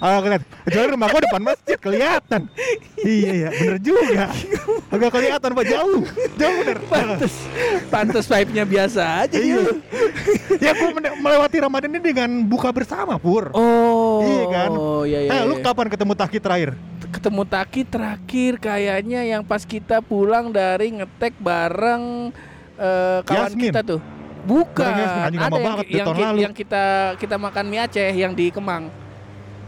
nggak 0.00 0.20
kelihatan. 0.24 0.42
Kecuali 0.60 0.86
rumah 0.88 1.06
gue 1.06 1.20
depan 1.22 1.42
masjid 1.42 1.78
kelihatan. 1.78 2.40
iya 2.98 3.32
ya 3.38 3.48
bener 3.50 3.78
juga. 3.78 4.24
Agak 4.88 5.10
kelihatan 5.10 5.50
pak 5.52 5.66
jauh. 5.66 6.02
Jauh 6.34 6.54
bener. 6.58 6.78
Pantes, 6.82 7.34
pantes 7.86 8.24
vibe-nya 8.26 8.64
biasa 8.64 9.02
aja 9.22 9.36
Iya. 9.36 9.60
ya 10.58 10.70
gue 10.72 10.88
melewati 11.16 11.56
Ramadan 11.58 11.90
ini 11.90 12.02
dengan 12.02 12.30
buka 12.42 12.70
bersama 12.70 13.16
pur. 13.16 13.52
Oh, 13.52 14.20
Iya 14.20 14.44
kan? 14.48 14.70
Oh, 14.70 15.02
iya 15.02 15.20
iya. 15.22 15.30
eh 15.32 15.42
lu 15.44 15.56
iya. 15.56 15.64
kapan 15.64 15.86
ketemu 15.88 16.12
Taki 16.14 16.38
terakhir? 16.38 16.70
ketemu 17.10 17.42
Taki 17.42 17.82
terakhir 17.82 18.52
kayaknya 18.56 19.26
yang 19.26 19.42
pas 19.42 19.62
kita 19.62 19.98
pulang 19.98 20.48
dari 20.48 20.94
ngetek 20.94 21.34
bareng 21.36 22.30
eh, 22.76 23.18
kawan 23.24 23.50
Yasmin. 23.50 23.66
kita 23.66 23.80
tuh. 23.82 24.00
Bukan, 24.40 24.84
ada 24.84 25.28
yang, 25.30 25.50
banget, 25.50 25.86
yang, 25.92 26.06
ki- 26.08 26.24
lalu. 26.24 26.38
yang 26.44 26.54
kita 26.56 26.84
kita 27.20 27.36
makan 27.36 27.64
mie 27.68 27.80
Aceh 27.84 28.10
yang 28.12 28.32
di 28.32 28.48
Kemang. 28.48 28.88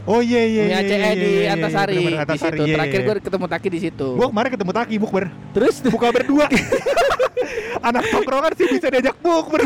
Oh 0.03 0.19
iya 0.19 0.43
iya 0.43 0.63
mie 0.67 0.71
iya. 0.73 0.79
Aceh 0.83 0.97
iya, 0.97 1.07
eh, 1.07 1.15
di 1.15 1.23
iya, 1.23 1.41
iya, 1.41 1.51
Antasari 1.55 1.93
bener-bener 1.95 2.13
di 2.13 2.23
Antasari, 2.25 2.57
situ. 2.57 2.63
iya, 2.67 2.75
Terakhir 2.77 2.99
iya. 2.99 3.07
gue 3.07 3.15
ketemu 3.23 3.47
Taki 3.47 3.69
di 3.71 3.81
situ. 3.81 4.09
Gua 4.19 4.27
kemarin 4.33 4.51
ketemu 4.57 4.73
Taki 4.75 4.95
bukber. 4.99 5.25
Terus 5.55 5.75
Buka 5.87 6.09
berdua. 6.11 6.47
Anak 7.83 8.05
tongkrongan 8.11 8.53
sih 8.55 8.67
bisa 8.71 8.87
diajak 8.89 9.17
bukber. 9.21 9.61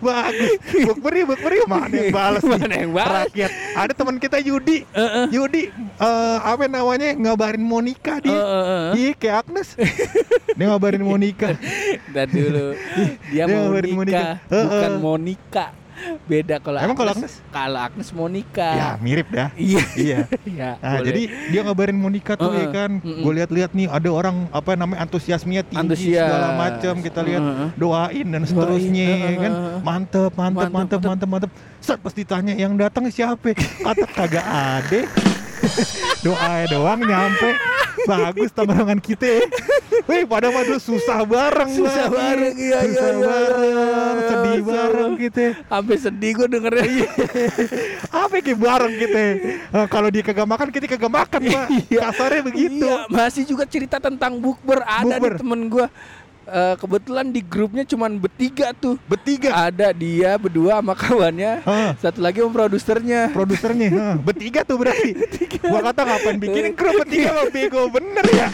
Bagus. 0.00 0.50
Bukber 0.86 1.12
ya 1.12 1.24
bukber 1.26 1.52
ya 1.52 1.64
mana 1.66 1.94
yang 1.94 2.10
balas. 2.12 2.42
Mana 2.44 2.74
yang 2.74 2.92
balas? 2.92 3.28
Rakyat. 3.30 3.50
Ada 3.74 3.92
teman 3.92 4.16
kita 4.20 4.38
Yudi. 4.40 4.86
Heeh. 4.90 5.26
Yudi 5.32 5.62
eh 6.00 6.38
apa 6.42 6.68
namanya 6.68 7.12
ngabarin 7.16 7.64
Monica 7.64 8.20
dia. 8.20 8.32
Heeh, 8.32 8.64
heeh. 8.66 8.90
Iya 8.96 9.10
kayak 9.16 9.36
Agnes. 9.46 9.68
dia 10.56 10.64
ngabarin 10.68 11.04
Monica. 11.04 11.54
Dan 12.12 12.26
dulu 12.32 12.76
dia 13.30 13.44
Dia 13.46 13.56
Monica, 13.56 13.94
Monica. 13.94 14.22
Heeh. 14.50 14.64
bukan 14.66 14.92
Monica. 15.00 15.66
Beda 16.24 16.60
kalau 16.60 16.78
Emang 16.78 16.94
kalau 16.94 17.12
Agnes. 17.12 17.40
Kalau 17.48 17.78
Agnes 17.78 18.08
Monica. 18.10 18.70
ya 18.70 18.88
mirip 18.98 19.28
dah. 19.28 19.48
Iya. 19.54 19.82
iya. 20.06 20.18
Iya. 20.44 20.70
Nah, 20.76 20.92
boleh. 20.94 21.06
jadi 21.06 21.22
dia 21.48 21.60
ngabarin 21.62 21.96
Monica 21.96 22.32
tuh 22.34 22.52
ya 22.52 22.64
Heeh. 22.64 22.70
kan. 22.70 22.90
Mm-mm. 23.00 23.22
Gue 23.22 23.32
lihat-lihat 23.34 23.70
nih 23.72 23.86
ada 23.86 24.08
orang 24.08 24.36
apa 24.50 24.74
namanya 24.74 25.00
antusiasmenya 25.02 25.62
tinggi 25.62 25.82
Antusias. 25.82 26.20
segala 26.22 26.48
macam 26.54 26.94
kita 27.00 27.20
lihat 27.22 27.42
Heeh. 27.42 27.68
doain 27.74 28.26
dan 28.26 28.42
seterusnya 28.42 29.06
Doain, 29.08 29.24
ya 29.24 29.38
kan. 29.38 29.52
heeh. 29.52 29.78
Mantep, 29.80 30.32
mantep, 30.32 30.68
mantep, 30.68 31.00
Mantep, 31.00 31.28
mantep. 31.28 31.50
Set 31.78 31.98
pas 31.98 32.12
ditanya 32.12 32.52
yang 32.52 32.74
datang 32.74 33.06
siapa? 33.08 33.54
Kata 33.54 34.06
kagak 34.08 34.46
ada. 34.46 35.00
Doa 36.24 36.66
doang 36.66 37.00
nyampe. 37.00 37.50
Bagus 38.06 38.50
tongkrongan 38.54 39.00
kita. 39.02 39.42
Wih, 40.06 40.22
pada 40.22 40.54
mah 40.54 40.62
dulu 40.62 40.78
susah 40.78 41.26
bareng. 41.26 41.70
Susah 41.74 42.06
Bang. 42.06 42.14
bareng, 42.14 42.54
iya, 42.54 42.78
iya, 42.78 42.78
Susah 42.86 43.10
iya, 43.10 43.26
bareng, 43.26 43.66
iya. 43.66 44.28
sedih 44.30 44.54
Susah. 44.56 44.70
bareng 44.70 45.12
kita. 45.18 45.44
Sampai 45.66 45.96
sedih 45.98 46.30
gue 46.38 46.46
dengernya. 46.46 47.08
Apa 48.14 48.34
yang 48.38 48.58
bareng 48.62 48.94
kita? 48.94 49.22
Eh, 49.66 49.86
kalau 49.90 50.08
dia 50.14 50.22
kagak 50.22 50.46
makan, 50.46 50.68
kita 50.70 50.86
kagak 50.86 51.10
makan, 51.12 51.40
Pak. 51.42 51.66
Kasarnya 51.90 52.42
begitu. 52.46 52.86
Iya, 52.86 53.10
masih 53.10 53.42
juga 53.42 53.64
cerita 53.66 53.98
tentang 53.98 54.38
bukber 54.38 54.86
ada 54.86 55.18
Bukber. 55.18 55.34
nih 55.34 55.40
temen 55.42 55.60
gue. 55.66 55.86
Eh, 56.46 56.74
kebetulan 56.78 57.26
di 57.34 57.42
grupnya 57.42 57.82
cuman 57.82 58.22
bertiga 58.22 58.70
tuh. 58.70 58.94
Bertiga. 59.10 59.50
Ada 59.66 59.90
dia 59.90 60.38
berdua 60.38 60.78
sama 60.78 60.94
kawannya. 60.94 61.58
Hah. 61.66 61.98
Satu 61.98 62.22
lagi 62.22 62.38
sama 62.38 62.54
produsernya. 62.54 63.34
produsernya 63.34 63.88
Hah, 63.90 64.14
bertiga 64.14 64.62
tuh 64.62 64.78
berarti 64.78 65.10
gua 65.66 65.82
kata 65.90 66.06
ngapain 66.06 66.38
bikinin 66.38 66.72
grup 66.78 67.02
bertiga 67.02 67.34
mah 67.34 67.50
bego 67.50 67.90
bener 67.90 68.26
ya 68.30 68.48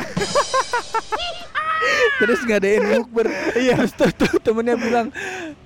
Terus 2.23 2.41
ngadain 2.49 2.81
bukber. 2.81 3.27
Iya. 3.61 3.77
Terus 3.85 3.93
tuh, 3.93 4.11
tuh 4.15 4.41
temennya 4.41 4.79
bilang, 4.79 5.13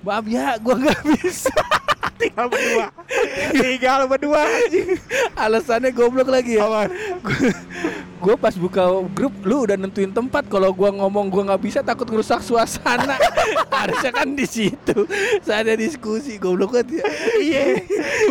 maaf 0.03 0.25
ya, 0.27 0.57
gua 0.59 0.75
nggak 0.75 0.99
bisa. 1.07 1.53
tinggal 2.17 2.47
berdua. 2.49 2.87
tinggal 3.53 4.01
berdua. 4.09 4.43
Alasannya 5.37 5.93
goblok 5.93 6.29
lagi 6.31 6.57
ya. 6.57 6.65
Gue 8.17 8.33
pas 8.33 8.57
buka 8.57 8.81
grup 9.13 9.31
lu 9.45 9.69
udah 9.69 9.77
nentuin 9.77 10.09
tempat 10.09 10.49
kalau 10.49 10.73
gua 10.73 10.89
ngomong 10.89 11.29
gua 11.29 11.53
nggak 11.53 11.61
bisa 11.61 11.79
takut 11.85 12.09
ngerusak 12.09 12.41
suasana. 12.41 13.13
Harusnya 13.77 14.09
kan 14.09 14.33
di 14.33 14.49
situ. 14.49 15.05
Saya 15.45 15.77
diskusi 15.77 16.41
goblok 16.41 16.73
banget 16.73 17.01
ya. 17.01 17.05
Iya. 17.37 17.63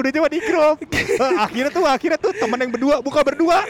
Udah 0.03 0.11
coba 0.11 0.29
di 0.29 0.41
grup. 0.43 0.77
Akhirnya 1.47 1.71
tuh 1.71 1.85
akhirnya 1.87 2.19
tuh 2.19 2.33
teman 2.35 2.59
yang 2.59 2.73
berdua 2.75 2.99
buka 2.99 3.23
berdua. 3.23 3.63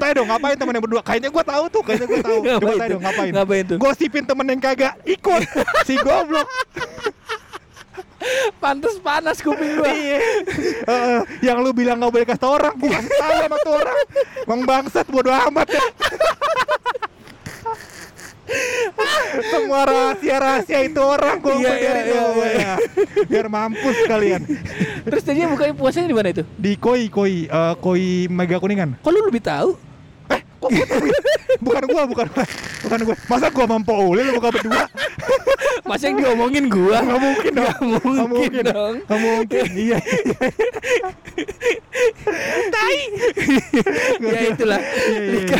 Tanya 0.00 0.24
dong 0.24 0.28
ngapain 0.32 0.56
teman 0.56 0.72
yang 0.72 0.84
berdua? 0.84 1.02
Kayaknya 1.04 1.28
gua 1.28 1.44
tahu 1.44 1.64
tuh, 1.68 1.82
kayaknya 1.84 2.06
gua 2.08 2.20
tahu. 2.24 2.38
Coba 2.40 2.72
tanya 2.80 2.90
dong 2.96 3.04
ngapain? 3.04 3.32
Ngapain 3.36 3.64
tuh? 3.68 3.78
Gosipin 3.78 4.24
temen 4.24 4.46
yang 4.48 4.60
kagak 4.60 4.94
ikut. 5.04 5.42
si 5.84 5.94
goblok. 6.00 6.48
Pantes 8.62 8.96
panas 9.00 9.38
kuping 9.40 9.76
gua. 9.78 9.88
Iya. 9.92 10.18
Eh, 10.84 11.20
yang 11.44 11.60
lu 11.60 11.76
bilang 11.76 12.00
nggak 12.00 12.12
boleh 12.12 12.26
kasih 12.28 12.48
orang, 12.48 12.74
gua 12.76 12.90
kasih 12.96 13.10
tahu 13.12 13.32
sama 13.40 13.56
tuh 13.60 13.72
orang. 13.76 13.96
Bang 14.48 14.60
bangsat 14.64 15.06
bodo 15.08 15.30
amat 15.32 15.68
ya. 15.68 15.84
Semua 19.50 19.80
rahasia-rahasia 19.88 20.78
itu 20.84 21.00
orang 21.00 21.40
gua 21.40 21.56
Iya, 21.58 21.72
iya, 21.80 21.94
iya, 22.04 22.22
ya. 22.54 22.72
Biar 23.26 23.46
mampus 23.48 23.96
kalian. 24.06 24.44
Terus 25.04 25.22
tadinya 25.24 25.48
bukanya 25.52 25.74
puasanya 25.74 26.08
di 26.08 26.16
mana 26.16 26.28
itu? 26.30 26.42
Di 26.56 26.72
koi 26.76 27.08
koi 27.08 27.48
eh, 27.48 27.74
koi 27.80 28.28
mega 28.28 28.60
kuningan. 28.60 29.00
Kok 29.00 29.10
lu 29.10 29.20
lebih 29.28 29.42
tahu? 29.42 29.93
Kok 30.64 30.72
gua 30.72 30.86
tahu 30.88 31.04
ya? 31.04 31.18
Bukan 31.60 31.82
gua, 31.92 32.02
bukan 32.08 32.26
gua. 32.32 32.44
Bukan 32.80 32.98
gua. 33.04 33.16
Masa 33.28 33.46
gua 33.52 33.66
mampu 33.68 33.92
Uli 33.92 34.22
lu 34.24 34.32
buka 34.40 34.48
berdua? 34.48 34.84
Masa 35.84 36.08
yang 36.08 36.16
diomongin 36.16 36.72
gua? 36.72 37.04
Nggak 37.04 37.20
mungkin 37.20 37.52
dong. 37.52 37.68
Nggak 37.68 38.00
mungkin, 38.00 38.12
Nggak 38.16 38.28
mungkin 38.32 38.64
dong. 38.64 38.94
Nggak 39.04 39.20
mungkin. 39.20 39.66
Iya. 39.76 39.98
Tai. 42.72 42.98
ya 44.24 44.40
itulah. 44.48 44.80
Iya, 44.80 45.20
iya, 45.20 45.32
Lika, 45.36 45.58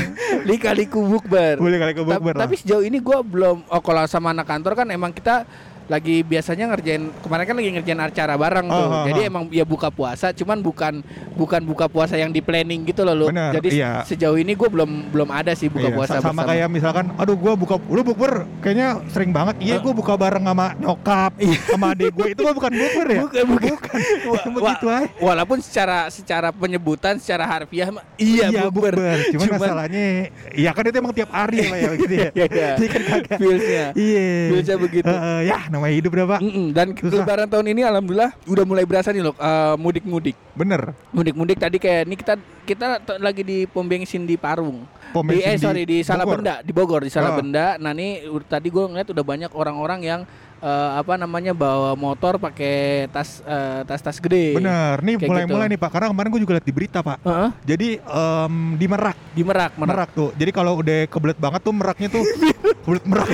lika 0.48 0.70
liku 0.72 1.00
bukber. 1.04 1.60
Boleh 1.60 1.76
kali 1.76 1.92
ke 1.92 2.00
Ta- 2.00 2.08
bukber. 2.16 2.34
Tapi 2.40 2.54
sejauh 2.56 2.84
ini 2.84 2.98
gua 3.04 3.20
belum 3.20 3.68
oh 3.68 3.80
kalau 3.84 4.08
sama 4.08 4.32
anak 4.32 4.48
kantor 4.48 4.72
kan 4.72 4.88
emang 4.88 5.12
kita 5.12 5.44
lagi 5.84 6.20
biasanya 6.20 6.64
ngerjain 6.66 7.12
kemarin 7.18 7.44
kan 7.44 7.54
lagi 7.54 7.70
ngerjain 7.72 8.00
acara 8.00 8.34
bareng 8.34 8.66
tuh. 8.66 8.76
Oh, 8.78 8.92
oh, 8.94 9.04
Jadi 9.04 9.20
oh. 9.20 9.28
emang 9.28 9.42
ya 9.48 9.62
buka 9.62 9.88
puasa 9.88 10.30
cuman 10.30 10.58
bukan 10.58 11.04
bukan 11.32 11.60
buka 11.62 11.86
puasa 11.86 12.14
yang 12.14 12.28
di 12.28 12.38
planning 12.38 12.84
gitu 12.84 13.02
loh 13.02 13.14
lu. 13.14 13.26
Bener, 13.28 13.52
Jadi 13.52 13.68
iya. 13.74 14.00
sejauh 14.02 14.34
ini 14.34 14.52
gua 14.52 14.68
belum 14.68 14.90
belum 15.08 15.28
ada 15.28 15.52
sih 15.52 15.66
buka 15.66 15.86
Iya, 15.86 15.94
puasa 15.94 16.12
sa- 16.14 16.22
sama 16.22 16.40
bersama. 16.40 16.50
kayak 16.50 16.68
misalkan 16.68 17.04
aduh 17.14 17.34
gua 17.34 17.52
buka 17.54 17.76
lu 17.84 18.00
bukber 18.00 18.32
kayaknya 18.58 18.88
sering 19.08 19.30
banget 19.30 19.60
iya 19.60 19.76
gua 19.76 19.92
buka 19.92 20.14
bareng 20.14 20.42
sama 20.42 20.72
nyokap 20.74 21.32
sama 21.66 21.86
adik 21.90 22.10
gue 22.10 22.26
itu 22.30 22.42
bukan 22.42 22.72
bukber 22.72 23.06
ya 23.06 23.20
Bukan, 23.20 23.44
bukan. 23.50 23.76
Wa- 24.30 24.42
Cuma 24.42 24.58
wa- 24.58 24.72
gitu 24.74 24.86
aja. 24.86 25.06
Walaupun 25.16 25.58
secara 25.58 26.08
secara 26.08 26.48
penyebutan 26.50 27.16
secara 27.16 27.44
harfiah 27.44 27.88
mah 27.88 28.04
iya, 28.16 28.48
bukber. 28.66 28.96
Cuman, 29.30 29.48
masalahnya 29.52 30.28
iya 30.50 30.70
kan 30.70 30.84
itu 30.84 30.96
emang 30.96 31.12
tiap 31.12 31.28
hari 31.28 31.60
lah 31.62 31.78
ya 31.78 31.90
gitu 31.94 32.14
ya 32.14 32.28
Iya, 32.34 32.46
iya. 32.46 32.68
Jadi 32.76 32.86
kan 32.88 33.02
kagak 33.04 33.36
Feelsnya. 33.36 33.84
iya 33.94 34.24
Feelsnya 34.50 34.76
begitu. 34.76 35.06
Heeh, 35.06 35.38
ya 35.44 35.58
namanya 35.74 35.94
hidup 35.94 36.12
dah 36.14 36.26
pak 36.28 36.40
Mm-mm, 36.40 36.66
Dan 36.70 36.86
Susah. 36.94 37.20
lebaran 37.20 37.46
tahun 37.46 37.66
ini 37.68 37.82
alhamdulillah 37.82 38.30
udah 38.44 38.64
mulai 38.64 38.84
berasa 38.84 39.10
nih 39.10 39.20
loh 39.20 39.34
eh, 39.34 39.74
mudik-mudik. 39.76 40.38
bener 40.54 40.94
Mudik-mudik 41.10 41.58
tadi 41.58 41.76
kayak 41.76 42.06
ini 42.06 42.14
kita 42.14 42.34
kita 42.62 42.86
lagi 43.18 43.42
di 43.42 43.58
pom 43.66 43.82
bensin 43.82 44.22
di 44.22 44.34
Parung. 44.34 44.86
Pom 45.10 45.26
di, 45.26 45.36
eh 45.36 45.54
di 45.54 45.60
sorry 45.60 45.82
di 45.82 46.00
Bogor. 46.00 46.08
Salabenda 46.08 46.54
di 46.60 46.72
Bogor 46.72 47.00
di. 47.02 47.10
Salabenda. 47.10 47.76
Nah 47.76 47.92
ini 47.92 48.22
tadi 48.44 48.66
gue 48.66 48.84
ngeliat 48.84 49.04
udah 49.06 49.20
banyak 49.22 49.50
orang-orang 49.52 50.00
yang 50.00 50.20
eh, 50.58 50.90
apa 50.96 51.14
namanya 51.14 51.52
bawa 51.52 51.92
motor 51.92 52.38
pakai 52.38 53.04
tas 53.08 53.44
eh, 53.44 53.84
tas-tas 53.84 54.16
gede. 54.16 54.56
bener 54.56 54.96
nih 54.98 55.20
mulai-mulai 55.20 55.68
gitu. 55.68 55.72
nih 55.76 55.78
pak 55.78 55.90
karena 55.92 56.06
kemarin 56.08 56.28
gue 56.30 56.40
juga 56.40 56.52
lihat 56.56 56.66
di 56.66 56.74
berita 56.74 56.98
pak 57.00 57.18
Heeh, 57.20 57.48
jadi 57.66 57.88
em, 58.00 58.54
di 58.74 58.86
Merak 58.88 59.16
di 59.34 59.42
Merak, 59.42 59.72
Merak. 59.76 59.92
Merak 59.92 60.10
tuh 60.14 60.28
jadi 60.34 60.50
kalau 60.50 60.80
udah 60.80 61.04
kebelet 61.06 61.36
banget 61.36 61.60
tuh 61.60 61.74
meraknya 61.74 62.08
tuh 62.08 62.24
kebelet 62.84 63.04
merak 63.04 63.28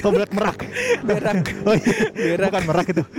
kebelet 0.00 0.30
merak 0.34 0.58
Merak. 1.02 1.36
oh, 1.66 1.74
iya. 1.74 1.94
Merak. 2.32 2.48
bukan 2.48 2.64
merak 2.64 2.86
itu 2.88 3.02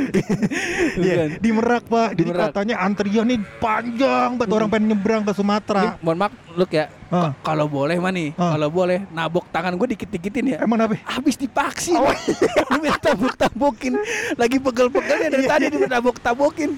Iya, 0.95 1.13
Bukan. 1.25 1.27
di 1.39 1.49
merak 1.51 1.83
pak 1.85 2.09
Di 2.09 2.17
jadi 2.17 2.29
Merak. 2.31 2.45
katanya 2.51 2.75
antrian 2.79 3.25
nih 3.25 3.39
panjang 3.57 4.29
banget 4.35 4.51
orang 4.51 4.69
pengen 4.69 4.85
nyebrang 4.89 5.21
ke 5.21 5.31
Ini, 5.31 5.37
Sumatera 5.37 5.83
mohon 5.99 6.17
maaf, 6.17 6.33
look 6.53 6.69
ya. 6.69 6.87
Ah. 7.07 7.29
K- 7.31 7.45
Kalau 7.45 7.65
boleh 7.67 7.95
mah 7.95 8.09
nih, 8.09 8.33
Ah. 8.33 8.53
kalau 8.53 8.69
boleh 8.69 9.05
nabok 9.09 9.45
tangan 9.47 9.73
gue 9.73 9.87
dikit-dikitin 9.91 10.43
ya. 10.47 10.57
emang 10.59 10.81
apa 10.81 10.97
Habis 11.03 11.35
dipaksin. 11.35 11.93
Lu 12.71 12.77
minta 12.79 12.97
tabok-tabokin. 13.03 13.93
Lagi 14.33 14.57
pegel-pegelnya 14.57 15.29
dari 15.29 15.45
tadi 15.45 15.65
ditabok-tabokin. 15.69 16.69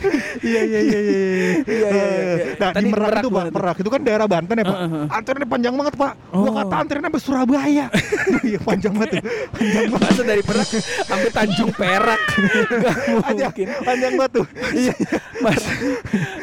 iya 0.41 0.61
iya 0.61 0.79
iya 0.81 0.99
iya 0.99 1.13
Iya, 1.65 1.87
iya, 1.87 1.87
iya. 1.87 2.45
nah 2.55 2.69
Tadi 2.71 2.81
di 2.81 2.89
merak, 2.89 3.07
Merak 3.07 3.21
itu 3.21 3.29
pak 3.29 3.45
merak 3.49 3.75
itu 3.77 3.89
kan 3.89 4.01
daerah 4.01 4.25
Banten 4.25 4.55
ya 4.55 4.65
pak 4.65 4.75
Heeh, 4.75 4.89
heeh. 4.91 5.07
antriannya 5.09 5.47
panjang 5.47 5.73
banget 5.73 5.93
pak 5.95 6.13
gua 6.27 6.43
Oh. 6.45 6.53
kata 6.53 6.75
antriannya 6.77 7.07
sampai 7.07 7.21
Surabaya 7.21 7.85
iya 8.43 8.59
panjang 8.59 8.93
banget 8.93 9.23
panjang 9.51 9.85
banget 9.89 10.23
dari 10.25 10.43
Perak 10.43 10.67
sampai 11.03 11.29
Tanjung 11.33 11.71
Perak. 11.75 12.19
Gak 12.85 12.95
panjang 13.25 13.51
mungkin. 13.51 13.67
panjang 13.83 14.13
tuh 14.31 14.45
iya 14.71 14.93
Mas, 15.43 15.61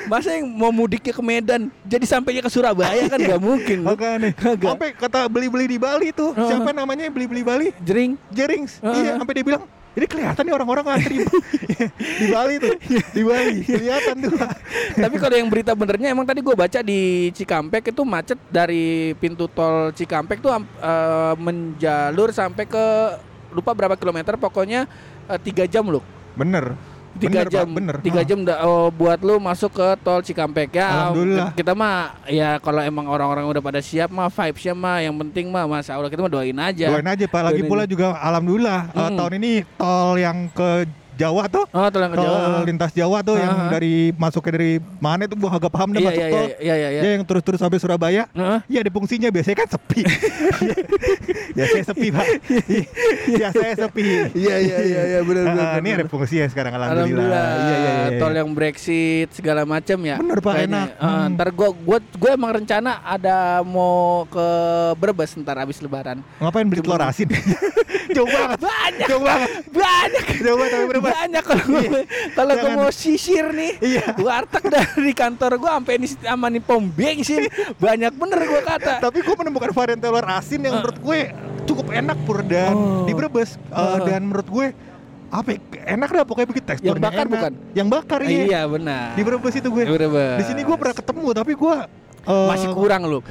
masa 0.06 0.28
yang 0.36 0.46
mau 0.52 0.68
mudiknya 0.68 1.12
ke 1.16 1.22
Medan 1.24 1.72
jadi 1.82 2.04
sampainya 2.04 2.44
ke 2.44 2.50
Surabaya 2.52 3.08
kan 3.08 3.18
gak 3.18 3.40
mungkin. 3.40 3.82
lu. 3.82 3.88
Makanya 3.88 4.28
sampai 4.60 4.92
kata 4.92 5.24
beli-beli 5.26 5.64
di 5.66 5.78
Bali 5.80 6.12
tuh 6.12 6.36
siapa 6.36 6.76
namanya 6.76 7.08
yang 7.08 7.14
beli-beli 7.14 7.42
Bali 7.42 7.66
Jering. 7.80 8.20
Jerings 8.28 8.78
Heeh. 8.84 9.08
iya 9.08 9.10
sampai 9.16 9.34
dia 9.40 9.44
bilang 9.46 9.64
ini 9.92 10.08
kelihatan 10.08 10.42
nih 10.48 10.54
orang-orang 10.56 10.84
ngantri 10.88 11.16
di 12.20 12.26
Bali 12.32 12.54
tuh 12.56 12.76
di 13.12 13.22
Bali 13.24 13.60
kelihatan 13.60 14.14
tuh 14.24 14.32
Tapi 14.96 15.16
kalau 15.20 15.36
yang 15.36 15.48
berita 15.52 15.72
benernya 15.76 16.08
emang 16.12 16.24
tadi 16.24 16.40
gue 16.40 16.54
baca 16.56 16.80
di 16.80 17.28
Cikampek 17.36 17.92
itu 17.92 18.02
macet 18.04 18.40
dari 18.48 19.12
pintu 19.20 19.48
tol 19.52 19.92
Cikampek 19.92 20.40
tuh 20.40 20.52
eh, 20.56 21.34
menjalur 21.36 22.32
sampai 22.32 22.64
ke 22.64 22.86
lupa 23.52 23.70
berapa 23.70 23.94
kilometer 23.94 24.34
pokoknya 24.34 24.88
eh, 25.26 25.38
tiga 25.38 25.64
jam 25.64 25.86
loh 25.86 26.02
bener 26.32 26.72
tiga 27.12 27.44
bener, 27.44 27.46
jam 27.46 27.66
Pak, 27.66 27.76
bener 27.76 27.96
tiga 28.00 28.20
Ah. 28.20 28.24
jam 28.24 28.38
dah, 28.40 28.58
oh, 28.62 28.88
buat 28.88 29.20
lu 29.20 29.36
masuk 29.36 29.68
ke 29.70 29.86
tol 30.00 30.20
Cikampek 30.20 30.72
ya 30.72 30.88
Alhamdulillah. 31.06 31.52
kita 31.52 31.72
mah 31.72 31.94
ya 32.24 32.56
kalau 32.56 32.80
emang 32.80 33.04
orang-orang 33.04 33.44
udah 33.46 33.60
pada 33.60 33.78
siap 33.78 34.08
mah 34.08 34.26
vibesnya 34.26 34.72
mah 34.72 34.96
yang 34.98 35.12
penting 35.18 35.46
mah 35.46 35.68
Masya 35.68 35.92
Allah 35.92 36.08
kita 36.08 36.18
mah 36.18 36.32
doain 36.32 36.56
aja 36.56 36.88
Doain 36.88 37.04
aja 37.06 37.24
Pak 37.26 37.42
lagi 37.44 37.60
Doain 37.60 37.68
pula 37.68 37.84
aja. 37.84 37.90
juga 37.90 38.06
alhamdulillah 38.16 38.80
eh, 38.88 38.96
Mm-mm. 38.98 39.16
tahun 39.18 39.32
ini 39.36 39.52
tol 39.76 40.16
yang 40.16 40.48
ke 40.48 40.68
Jawa 41.22 41.42
tuh 41.46 41.64
oh 41.68 41.86
tol 41.86 42.00
yang 42.00 42.10
ke 42.10 42.18
tol 42.18 42.26
Jawa 42.26 42.62
lintas 42.62 42.90
Jawa 42.92 43.18
tuh 43.20 43.36
yang 43.36 43.52
Ah. 43.52 43.70
dari 43.70 43.94
masuknya 44.12 44.52
dari 44.52 44.72
mana 44.98 45.22
itu 45.22 45.34
gua 45.34 45.50
agak 45.52 45.70
paham 45.70 45.88
deh 45.90 45.98
iya 45.98 46.08
masuk 46.08 46.18
iya 46.18 46.28
tol 46.28 46.42
iya 46.42 46.74
iya 46.74 46.88
iya 46.88 47.00
ya 47.00 47.10
yang 47.12 47.22
terus-terus 47.22 47.58
sampai 47.58 47.78
Surabaya 47.78 48.24
Heeh. 48.32 48.58
Iya 48.66 48.78
ada 48.80 48.90
fungsinya 48.90 49.28
biasanya 49.28 49.56
kan 49.58 49.68
sepi. 49.70 50.02
biasanya 51.56 51.84
sepi 51.86 52.06
pak. 52.08 52.26
biasanya 53.28 53.74
sepi. 53.78 54.04
Iya 54.32 54.54
iya 54.58 54.78
iya 54.80 55.02
iya 55.06 55.20
benar 55.22 55.44
benar. 55.46 55.64
Ah, 55.64 55.74
Ini 55.74 55.82
benar. 55.84 55.98
ada 55.98 56.06
fungsinya 56.08 56.46
sekarang 56.48 56.72
alhamdulillah. 56.72 57.02
Alhamdulillah. 57.04 57.46
Iya 57.52 57.76
iya 57.76 57.92
iya. 58.08 58.18
Tol 58.18 58.34
yang 58.34 58.50
Brexit 58.52 59.28
segala 59.32 59.62
macam 59.64 59.98
ya. 60.00 60.16
Bener, 60.16 60.38
Pak, 60.38 60.52
Kayaknya. 60.54 60.72
enak. 60.72 60.88
Hmm. 60.98 61.26
ntar 61.32 61.48
gua 61.50 61.68
gua 61.72 61.98
gua 62.12 62.30
emang 62.32 62.50
rencana 62.54 62.90
ada 63.02 63.36
mau 63.62 64.24
ke 64.26 64.46
Brebes 64.96 65.30
ntar 65.36 65.56
abis 65.58 65.78
lebaran. 65.78 66.20
Ngapain 66.38 66.66
beli 66.66 66.80
telur 66.80 67.02
asin? 67.02 67.28
Jauh 68.16 68.28
banget. 68.28 68.58
Banyak. 68.60 69.08
Jauh 69.08 69.22
banget. 69.22 69.48
Banyak. 69.70 70.24
Jauh 70.38 70.56
banget 70.56 70.72
tapi 70.72 70.84
berapa? 70.86 71.08
Banyak 71.12 71.42
kalau 71.42 71.64
gua- 71.66 72.06
kalau 72.32 72.54
Jangan. 72.54 72.76
mau 72.78 72.90
sisir 72.90 73.46
nih. 73.48 73.72
Iya. 73.78 74.04
Warteg 74.16 74.64
dari 74.66 75.12
kantor 75.12 75.52
gua 75.56 75.76
sampai 75.76 75.94
ini 75.94 76.08
sama 76.08 76.46
nih 76.48 76.60
pom 76.60 76.82
bensin. 76.82 77.46
Banyak 77.76 78.12
bener 78.12 78.40
gua 78.42 78.62
kata. 78.66 78.92
Tapi 79.00 79.18
gue 79.20 79.34
menemukan 79.36 79.70
varian 79.70 79.96
telur 79.96 80.24
asin 80.24 80.60
yang 80.60 80.78
menurut 80.78 80.98
gue 80.98 81.18
cukup 81.62 81.86
enak 81.90 82.18
pur 82.22 82.40
dan 82.40 82.72
Oh. 82.72 83.04
di 83.04 83.12
Brebes 83.12 83.54
Eh, 83.54 83.76
Oh. 83.76 84.02
dan 84.02 84.20
menurut 84.22 84.46
gue 84.46 84.66
apa 85.28 85.48
ya, 85.48 85.58
enak 85.90 86.08
dah 86.10 86.24
pokoknya 86.24 86.48
begitu 86.50 86.66
teksturnya 86.66 86.92
Yang 86.92 87.00
bakar 87.02 87.24
enak. 87.24 87.32
bukan? 87.32 87.52
Yang 87.72 87.88
bakar 87.90 88.20
iya. 88.22 88.42
Iya 88.42 88.60
benar. 88.66 89.06
Di 89.12 89.22
Brebes 89.22 89.54
itu 89.54 89.68
gue. 89.70 89.84
Brebes. 89.86 90.36
Di 90.36 90.44
sini 90.44 90.60
gue 90.60 90.76
pernah 90.76 90.92
ketemu 90.94 91.26
tapi 91.32 91.52
gue 91.54 91.74
eh, 92.22 92.48
masih 92.48 92.68
kurang 92.70 93.02
loh. 93.04 93.22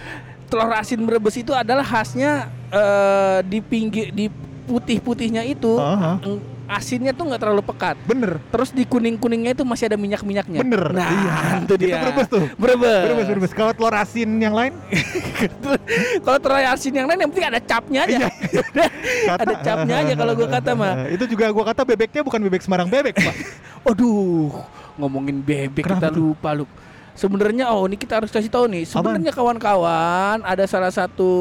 Telur 0.45 0.71
asin 0.73 0.99
Brebes 0.99 1.35
itu 1.35 1.51
adalah 1.51 1.81
khasnya 1.81 2.31
eh, 2.69 3.39
di 3.43 3.59
pinggir 3.59 4.09
di 4.09 4.27
putih-putihnya 4.63 5.43
itu 5.43 5.75
Aha. 5.75 6.21
eng- 6.21 6.43
asinnya 6.71 7.11
tuh 7.11 7.27
nggak 7.27 7.41
terlalu 7.43 7.63
pekat. 7.67 7.95
bener. 8.07 8.39
Terus 8.47 8.71
di 8.71 8.87
kuning-kuningnya 8.87 9.51
itu 9.51 9.63
masih 9.67 9.91
ada 9.91 9.97
minyak-minyaknya. 9.99 10.59
Bener. 10.63 10.83
Nah, 10.95 11.09
Iya. 11.11 11.35
itu 11.67 11.73
dia. 11.75 11.87
Itu 11.91 11.97
Brebes 12.07 12.27
tuh. 12.31 12.45
Brebes. 12.55 13.01
Brebes, 13.03 13.27
Brebes. 13.27 13.51
Kalau 13.51 13.71
telur 13.75 13.91
asin 13.91 14.29
yang 14.39 14.55
lain 14.55 14.71
kalau 16.25 16.37
telur 16.39 16.63
asin 16.63 16.93
yang 16.95 17.07
lain 17.11 17.19
yang 17.27 17.29
penting 17.35 17.47
ada 17.51 17.59
capnya 17.59 17.99
aja. 18.07 18.27
ada 19.43 19.55
capnya 19.59 19.95
aja 20.07 20.13
kalau 20.15 20.33
gua 20.33 20.47
kata 20.47 20.71
mah. 20.71 20.93
itu 21.15 21.25
juga 21.27 21.51
gua 21.51 21.65
kata 21.75 21.81
bebeknya 21.83 22.21
bukan 22.23 22.39
bebek 22.47 22.61
Semarang 22.63 22.87
bebek, 22.87 23.15
Pak. 23.19 23.35
Aduh, 23.91 24.53
ngomongin 24.95 25.41
bebek 25.41 25.83
Kenapa 25.83 26.07
kita 26.07 26.09
lupa 26.15 26.49
lu. 26.55 26.65
Sebenarnya 27.13 27.69
oh 27.69 27.85
ini 27.85 27.95
kita 27.95 28.23
harus 28.23 28.31
kasih 28.31 28.47
tahu 28.47 28.65
nih. 28.67 28.83
Sebenarnya 28.85 29.31
kawan-kawan 29.31 30.41
ada 30.41 30.63
salah 30.65 30.89
satu 30.89 31.31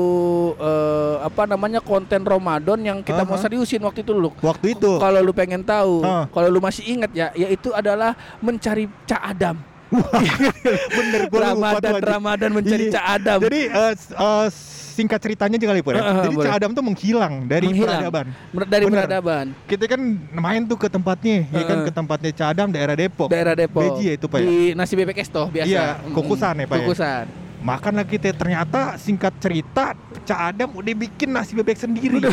eh, 0.57 1.17
apa 1.23 1.47
namanya 1.47 1.79
konten 1.81 2.23
Ramadan 2.23 2.81
yang 2.81 2.99
kita 3.01 3.23
mau 3.23 3.37
Aha. 3.39 3.45
seriusin 3.47 3.81
waktu 3.83 4.03
itu 4.03 4.13
lu. 4.13 4.31
Waktu 4.41 4.77
itu. 4.77 4.99
Kalau 4.99 5.21
lu 5.21 5.33
pengen 5.33 5.63
tahu, 5.63 6.03
Ah. 6.03 6.27
kalau 6.31 6.49
lu 6.49 6.61
masih 6.61 6.85
ingat 6.87 7.11
ya, 7.13 7.31
yaitu 7.33 7.71
adalah 7.71 8.13
mencari 8.41 8.91
Cak 9.07 9.23
Adam. 9.23 9.70
Bener 9.91 11.21
lupa 11.27 11.39
Ramadan 11.43 11.91
anjing. 11.93 12.11
Ramadan 12.15 12.51
mencari 12.53 12.85
Iya. 12.87 12.93
Cak 12.95 13.07
Adam. 13.11 13.39
Jadi 13.43 13.61
s- 13.95 14.13
eh, 14.13 14.47
singkat 14.91 15.19
ceritanya 15.19 15.57
aja 15.57 15.67
kali 15.67 15.81
Pur, 15.81 15.95
ya. 15.95 16.03
Eh, 16.03 16.15
Jadi 16.23 16.35
boleh. 16.35 16.47
Cak 16.47 16.55
Adam 16.57 16.71
tuh 16.71 16.85
menghilang 16.85 17.35
dari 17.45 17.67
Menghilang. 17.67 18.01
peradaban. 18.01 18.27
Mer- 18.53 18.69
dari 18.69 18.85
Bener. 18.85 18.97
peradaban 19.01 19.45
Kita 19.65 19.85
kan 19.87 20.01
main 20.31 20.63
tuh 20.65 20.77
ke 20.77 20.89
tempatnya, 20.89 21.39
ya 21.49 21.63
kan 21.65 21.79
ke 21.83 21.91
tempatnya 21.91 22.31
Cak 22.31 22.49
Adam 22.53 22.69
daerah 22.71 22.95
Depok. 22.95 23.29
daerah 23.29 23.55
Depok. 23.55 23.83
Beji 23.83 24.05
ya 24.05 24.15
itu, 24.15 24.27
Pak, 24.27 24.39
ya? 24.39 24.47
Di 24.47 24.59
nasi 24.75 24.95
bebek 24.95 25.19
esto 25.19 25.43
biasa. 25.49 25.67
Iya, 25.67 25.85
kukusan 26.11 26.55
ya, 26.55 26.67
Pak, 26.67 26.77
ya? 26.77 26.81
Kukusan. 26.85 27.25
Makan 27.61 27.93
kita 28.09 28.33
ternyata 28.33 28.81
singkat 28.97 29.37
cerita 29.37 29.93
Cak 30.25 30.41
Adam 30.49 30.73
udah 30.73 30.95
bikin 30.97 31.29
nasi 31.29 31.53
bebek 31.53 31.77
sendiri. 31.77 32.21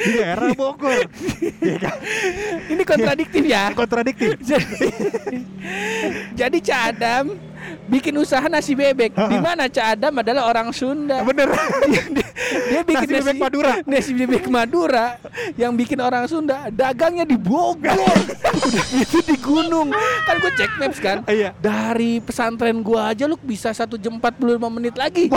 Di 0.00 0.10
daerah 0.16 0.48
Bogor. 0.56 1.04
Iya 1.60 1.76
kan? 1.76 1.96
Ini 2.72 2.82
kontradiktif 2.88 3.42
ya. 3.44 3.62
Kontradiktif. 3.80 4.40
Jadi, 4.40 4.88
jadi 6.40 6.56
Cak 6.64 6.80
Adam 6.96 7.24
bikin 7.90 8.16
usaha 8.16 8.44
nasi 8.48 8.72
bebek. 8.72 9.12
Di 9.12 9.38
mana 9.38 9.68
Cak 9.68 10.00
Adam 10.00 10.24
adalah 10.24 10.48
orang 10.48 10.68
Sunda. 10.72 11.20
Bener. 11.22 11.52
Dia 12.16 12.26
bikin 12.84 13.06
Nasi 13.06 13.14
bebek 13.20 13.36
Madura. 13.38 13.72
Nasi 13.86 14.10
bebek 14.14 14.44
Madura 14.46 15.06
yang 15.54 15.72
bikin 15.74 15.98
orang 15.98 16.24
Sunda 16.26 16.68
dagangnya 16.68 17.24
di 17.24 17.36
Bogor. 17.38 18.18
Udah 18.50 18.86
gitu 18.98 19.18
di 19.24 19.36
gunung. 19.38 19.90
Kan 20.26 20.34
gue 20.38 20.52
cek 20.54 20.72
maps 20.78 20.98
kan. 20.98 21.16
Iya. 21.26 21.54
Dari 21.58 22.18
pesantren 22.20 22.82
gua 22.82 23.12
aja 23.14 23.24
lu 23.26 23.38
bisa 23.38 23.70
satu 23.70 23.94
jam 23.94 24.18
45 24.18 24.40
menit 24.70 24.94
lagi. 24.98 25.30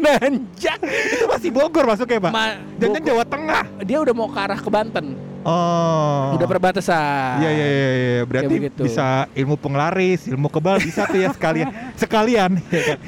Nanjak. 0.00 0.78
Itu 0.84 1.24
masih 1.28 1.50
Bogor 1.50 1.84
masuknya, 1.88 2.28
Pak. 2.28 2.32
Ma- 2.32 2.58
Jangan. 2.80 3.00
Jawa 3.00 3.24
Tengah. 3.24 3.64
Dia 3.84 3.98
udah 4.00 4.14
mau 4.14 4.28
ke 4.28 4.38
arah 4.38 4.60
ke 4.60 4.70
Banten. 4.70 5.30
Oh. 5.40 6.36
Udah 6.36 6.44
perbatasan. 6.44 7.40
Iya 7.40 7.50
iya 7.50 7.66
iya 7.66 7.90
iya. 7.96 8.22
berarti 8.28 8.54
begitu. 8.60 8.82
bisa 8.84 9.24
ilmu 9.32 9.56
penglaris, 9.56 10.28
ilmu 10.28 10.52
kebal 10.52 10.76
bisa 10.84 11.08
tuh 11.08 11.16
ya 11.16 11.32
sekalian 11.32 11.72
sekalian 12.00 12.56
ya 12.72 12.80
kan. 12.88 12.98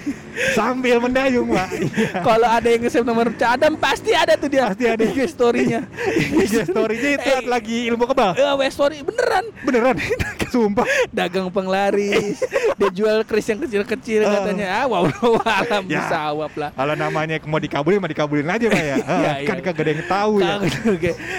Sambil 0.52 0.96
mendayung, 0.96 1.44
Pak. 1.46 1.68
Kalau 2.18 2.48
ada 2.48 2.64
yang 2.64 2.80
nge-save 2.80 3.04
nomor 3.04 3.28
Cak 3.32 3.50
Adam 3.54 3.76
pasti 3.76 4.12
ada 4.12 4.32
tuh 4.32 4.48
dia. 4.48 4.64
Pasti 4.66 4.88
ada. 4.88 5.04
IG 5.04 5.28
story-nya. 5.28 5.84
IG 6.40 6.64
story-nya 6.66 7.10
itu 7.14 7.28
Eh, 7.30 7.40
lagi 7.44 7.84
ilmu 7.86 8.04
kebal. 8.06 8.32
Eh, 8.32 8.48
WA 8.50 8.68
story 8.68 9.00
beneran 9.00 9.44
Beneran. 9.60 9.96
Sumpah. 10.48 10.88
dagang 11.10 11.48
penglaris. 11.48 12.40
Dia 12.74 12.88
jual 12.90 13.24
keris 13.24 13.44
yang 13.46 13.60
kecil-kecil 13.60 14.20
Eh. 14.20 14.28
katanya. 14.30 14.66
Ah, 14.74 14.84
wow, 14.86 15.04
alam 15.38 15.84
Ya. 15.84 16.00
bisa 16.00 16.16
awap 16.26 16.52
lah. 16.56 16.70
Kalau 16.72 16.94
namanya 16.94 17.36
mau 17.44 17.56
dikabulin, 17.58 17.98
mau 17.98 18.08
dikabulin 18.08 18.48
aja, 18.48 18.66
Pak 18.66 18.82
ya. 18.82 18.96
Ah, 18.98 19.16
Iya, 19.20 19.32
kan 19.44 19.56
iya. 19.56 19.62
kagak 19.62 19.82
ada 19.82 19.90
yang 19.90 20.04
tahu 20.06 20.32
ya. 20.38 20.54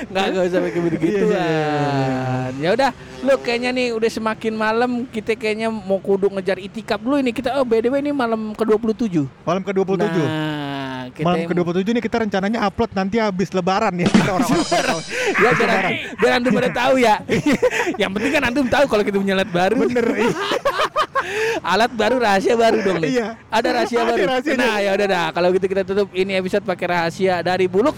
Nggak 0.06 0.26
nggak 0.30 0.44
usah 0.48 0.60
pakai 0.62 0.82
begituan. 0.84 1.34
Iya, 1.34 1.44
iya, 1.44 1.66
iya, 1.74 2.22
Ya 2.56 2.70
udah, 2.72 2.92
lu 3.20 3.34
kayaknya 3.40 3.70
nih 3.72 3.88
udah 3.92 4.10
semakin 4.12 4.54
malam 4.54 4.92
kita 5.06 5.34
kayaknya 5.34 5.68
mau 5.68 5.98
kudu 5.98 6.30
ngejar 6.30 6.58
itikaf 6.58 7.02
dulu 7.02 7.18
ini 7.18 7.34
kita 7.44 7.60
oh 7.60 7.68
by 7.68 7.84
the 7.84 7.92
way 7.92 8.00
ini 8.00 8.16
malam 8.16 8.56
ke-27. 8.56 9.28
Malam 9.44 9.62
ke-27. 9.68 10.16
Nah, 10.16 11.12
kita 11.12 11.28
Malam 11.28 11.40
yang- 11.44 11.52
ke-27 11.52 11.88
nih 11.92 12.04
kita 12.08 12.18
rencananya 12.24 12.60
upload 12.64 12.92
nanti 12.96 13.20
habis 13.20 13.52
lebaran 13.52 13.92
ya 14.00 14.08
kita 14.08 14.32
orang-orang. 14.32 15.00
ya 15.44 15.50
biar, 15.52 15.84
biar 16.16 16.32
antum 16.40 16.52
pada 16.56 16.70
tahu 16.72 16.96
ya. 17.04 17.20
Yang 18.02 18.12
penting 18.16 18.32
kan 18.32 18.44
antum 18.48 18.66
tahu 18.72 18.86
kalau 18.88 19.04
kita 19.04 19.20
punya 19.20 19.36
alat 19.36 19.52
baru. 19.52 19.76
Bener. 19.84 20.08
iya. 20.16 20.32
Alat 21.76 21.92
baru 21.96 22.20
rahasia 22.20 22.56
baru 22.56 22.80
dong 22.84 23.00
nih. 23.04 23.20
Iya. 23.20 23.28
Ada 23.48 23.68
rahasia 23.76 24.00
Ada 24.04 24.12
baru. 24.16 24.56
Nah, 24.56 24.76
ya 24.80 24.92
udah 24.96 25.08
dah. 25.08 25.28
Kalau 25.36 25.48
gitu 25.56 25.66
kita 25.68 25.82
tutup 25.84 26.08
ini 26.16 26.36
episode 26.40 26.64
pakai 26.64 26.88
rahasia 26.88 27.44
dari 27.44 27.68
Buluk. 27.68 27.96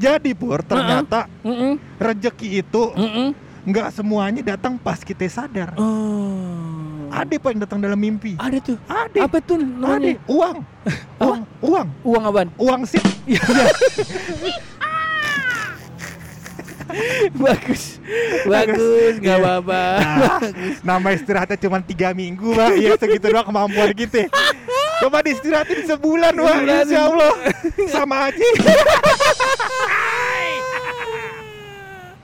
Jadi 0.00 0.32
Pur, 0.32 0.64
ternyata 0.64 1.28
Mm-mm. 1.44 1.76
rezeki 2.00 2.64
itu 2.64 2.82
Mm-mm. 2.96 3.36
nggak 3.68 3.92
semuanya 3.92 4.40
datang 4.56 4.80
pas 4.80 4.96
kita 4.96 5.28
sadar. 5.28 5.76
Oh. 5.76 7.12
Ada 7.12 7.36
Pak 7.36 7.50
yang 7.52 7.60
datang 7.60 7.80
dalam 7.84 8.00
mimpi. 8.00 8.38
Ada 8.40 8.58
tuh. 8.64 8.78
Ada. 8.88 9.18
Apa 9.28 9.36
tuh 9.44 9.60
Ada. 9.60 10.16
Uang. 10.24 10.56
Uang. 11.20 11.40
Uang. 11.60 11.86
Uang 12.00 12.22
apaan? 12.24 12.48
Uang 12.56 12.80
sip. 12.88 13.04
Bagus. 17.36 18.02
Bagus, 18.46 19.14
nggak 19.22 19.36
Iya. 19.38 19.44
apa-apa. 19.46 19.82
Nah, 20.00 20.40
nama 20.82 21.08
istirahatnya 21.14 21.58
cuma 21.60 21.78
tiga 21.78 22.10
minggu, 22.10 22.50
Pak. 22.50 22.70
Iya 22.74 22.98
segitu 22.98 23.30
doang 23.30 23.46
kemampuan 23.46 23.94
kita. 23.94 24.26
Coba 24.98 25.22
diistirahatin 25.22 25.86
sebulan. 25.86 26.34
Sebulan. 26.34 26.82
Insya 26.84 27.00
Allah 27.06 27.32
sama 27.88 28.16
aja. 28.28 28.46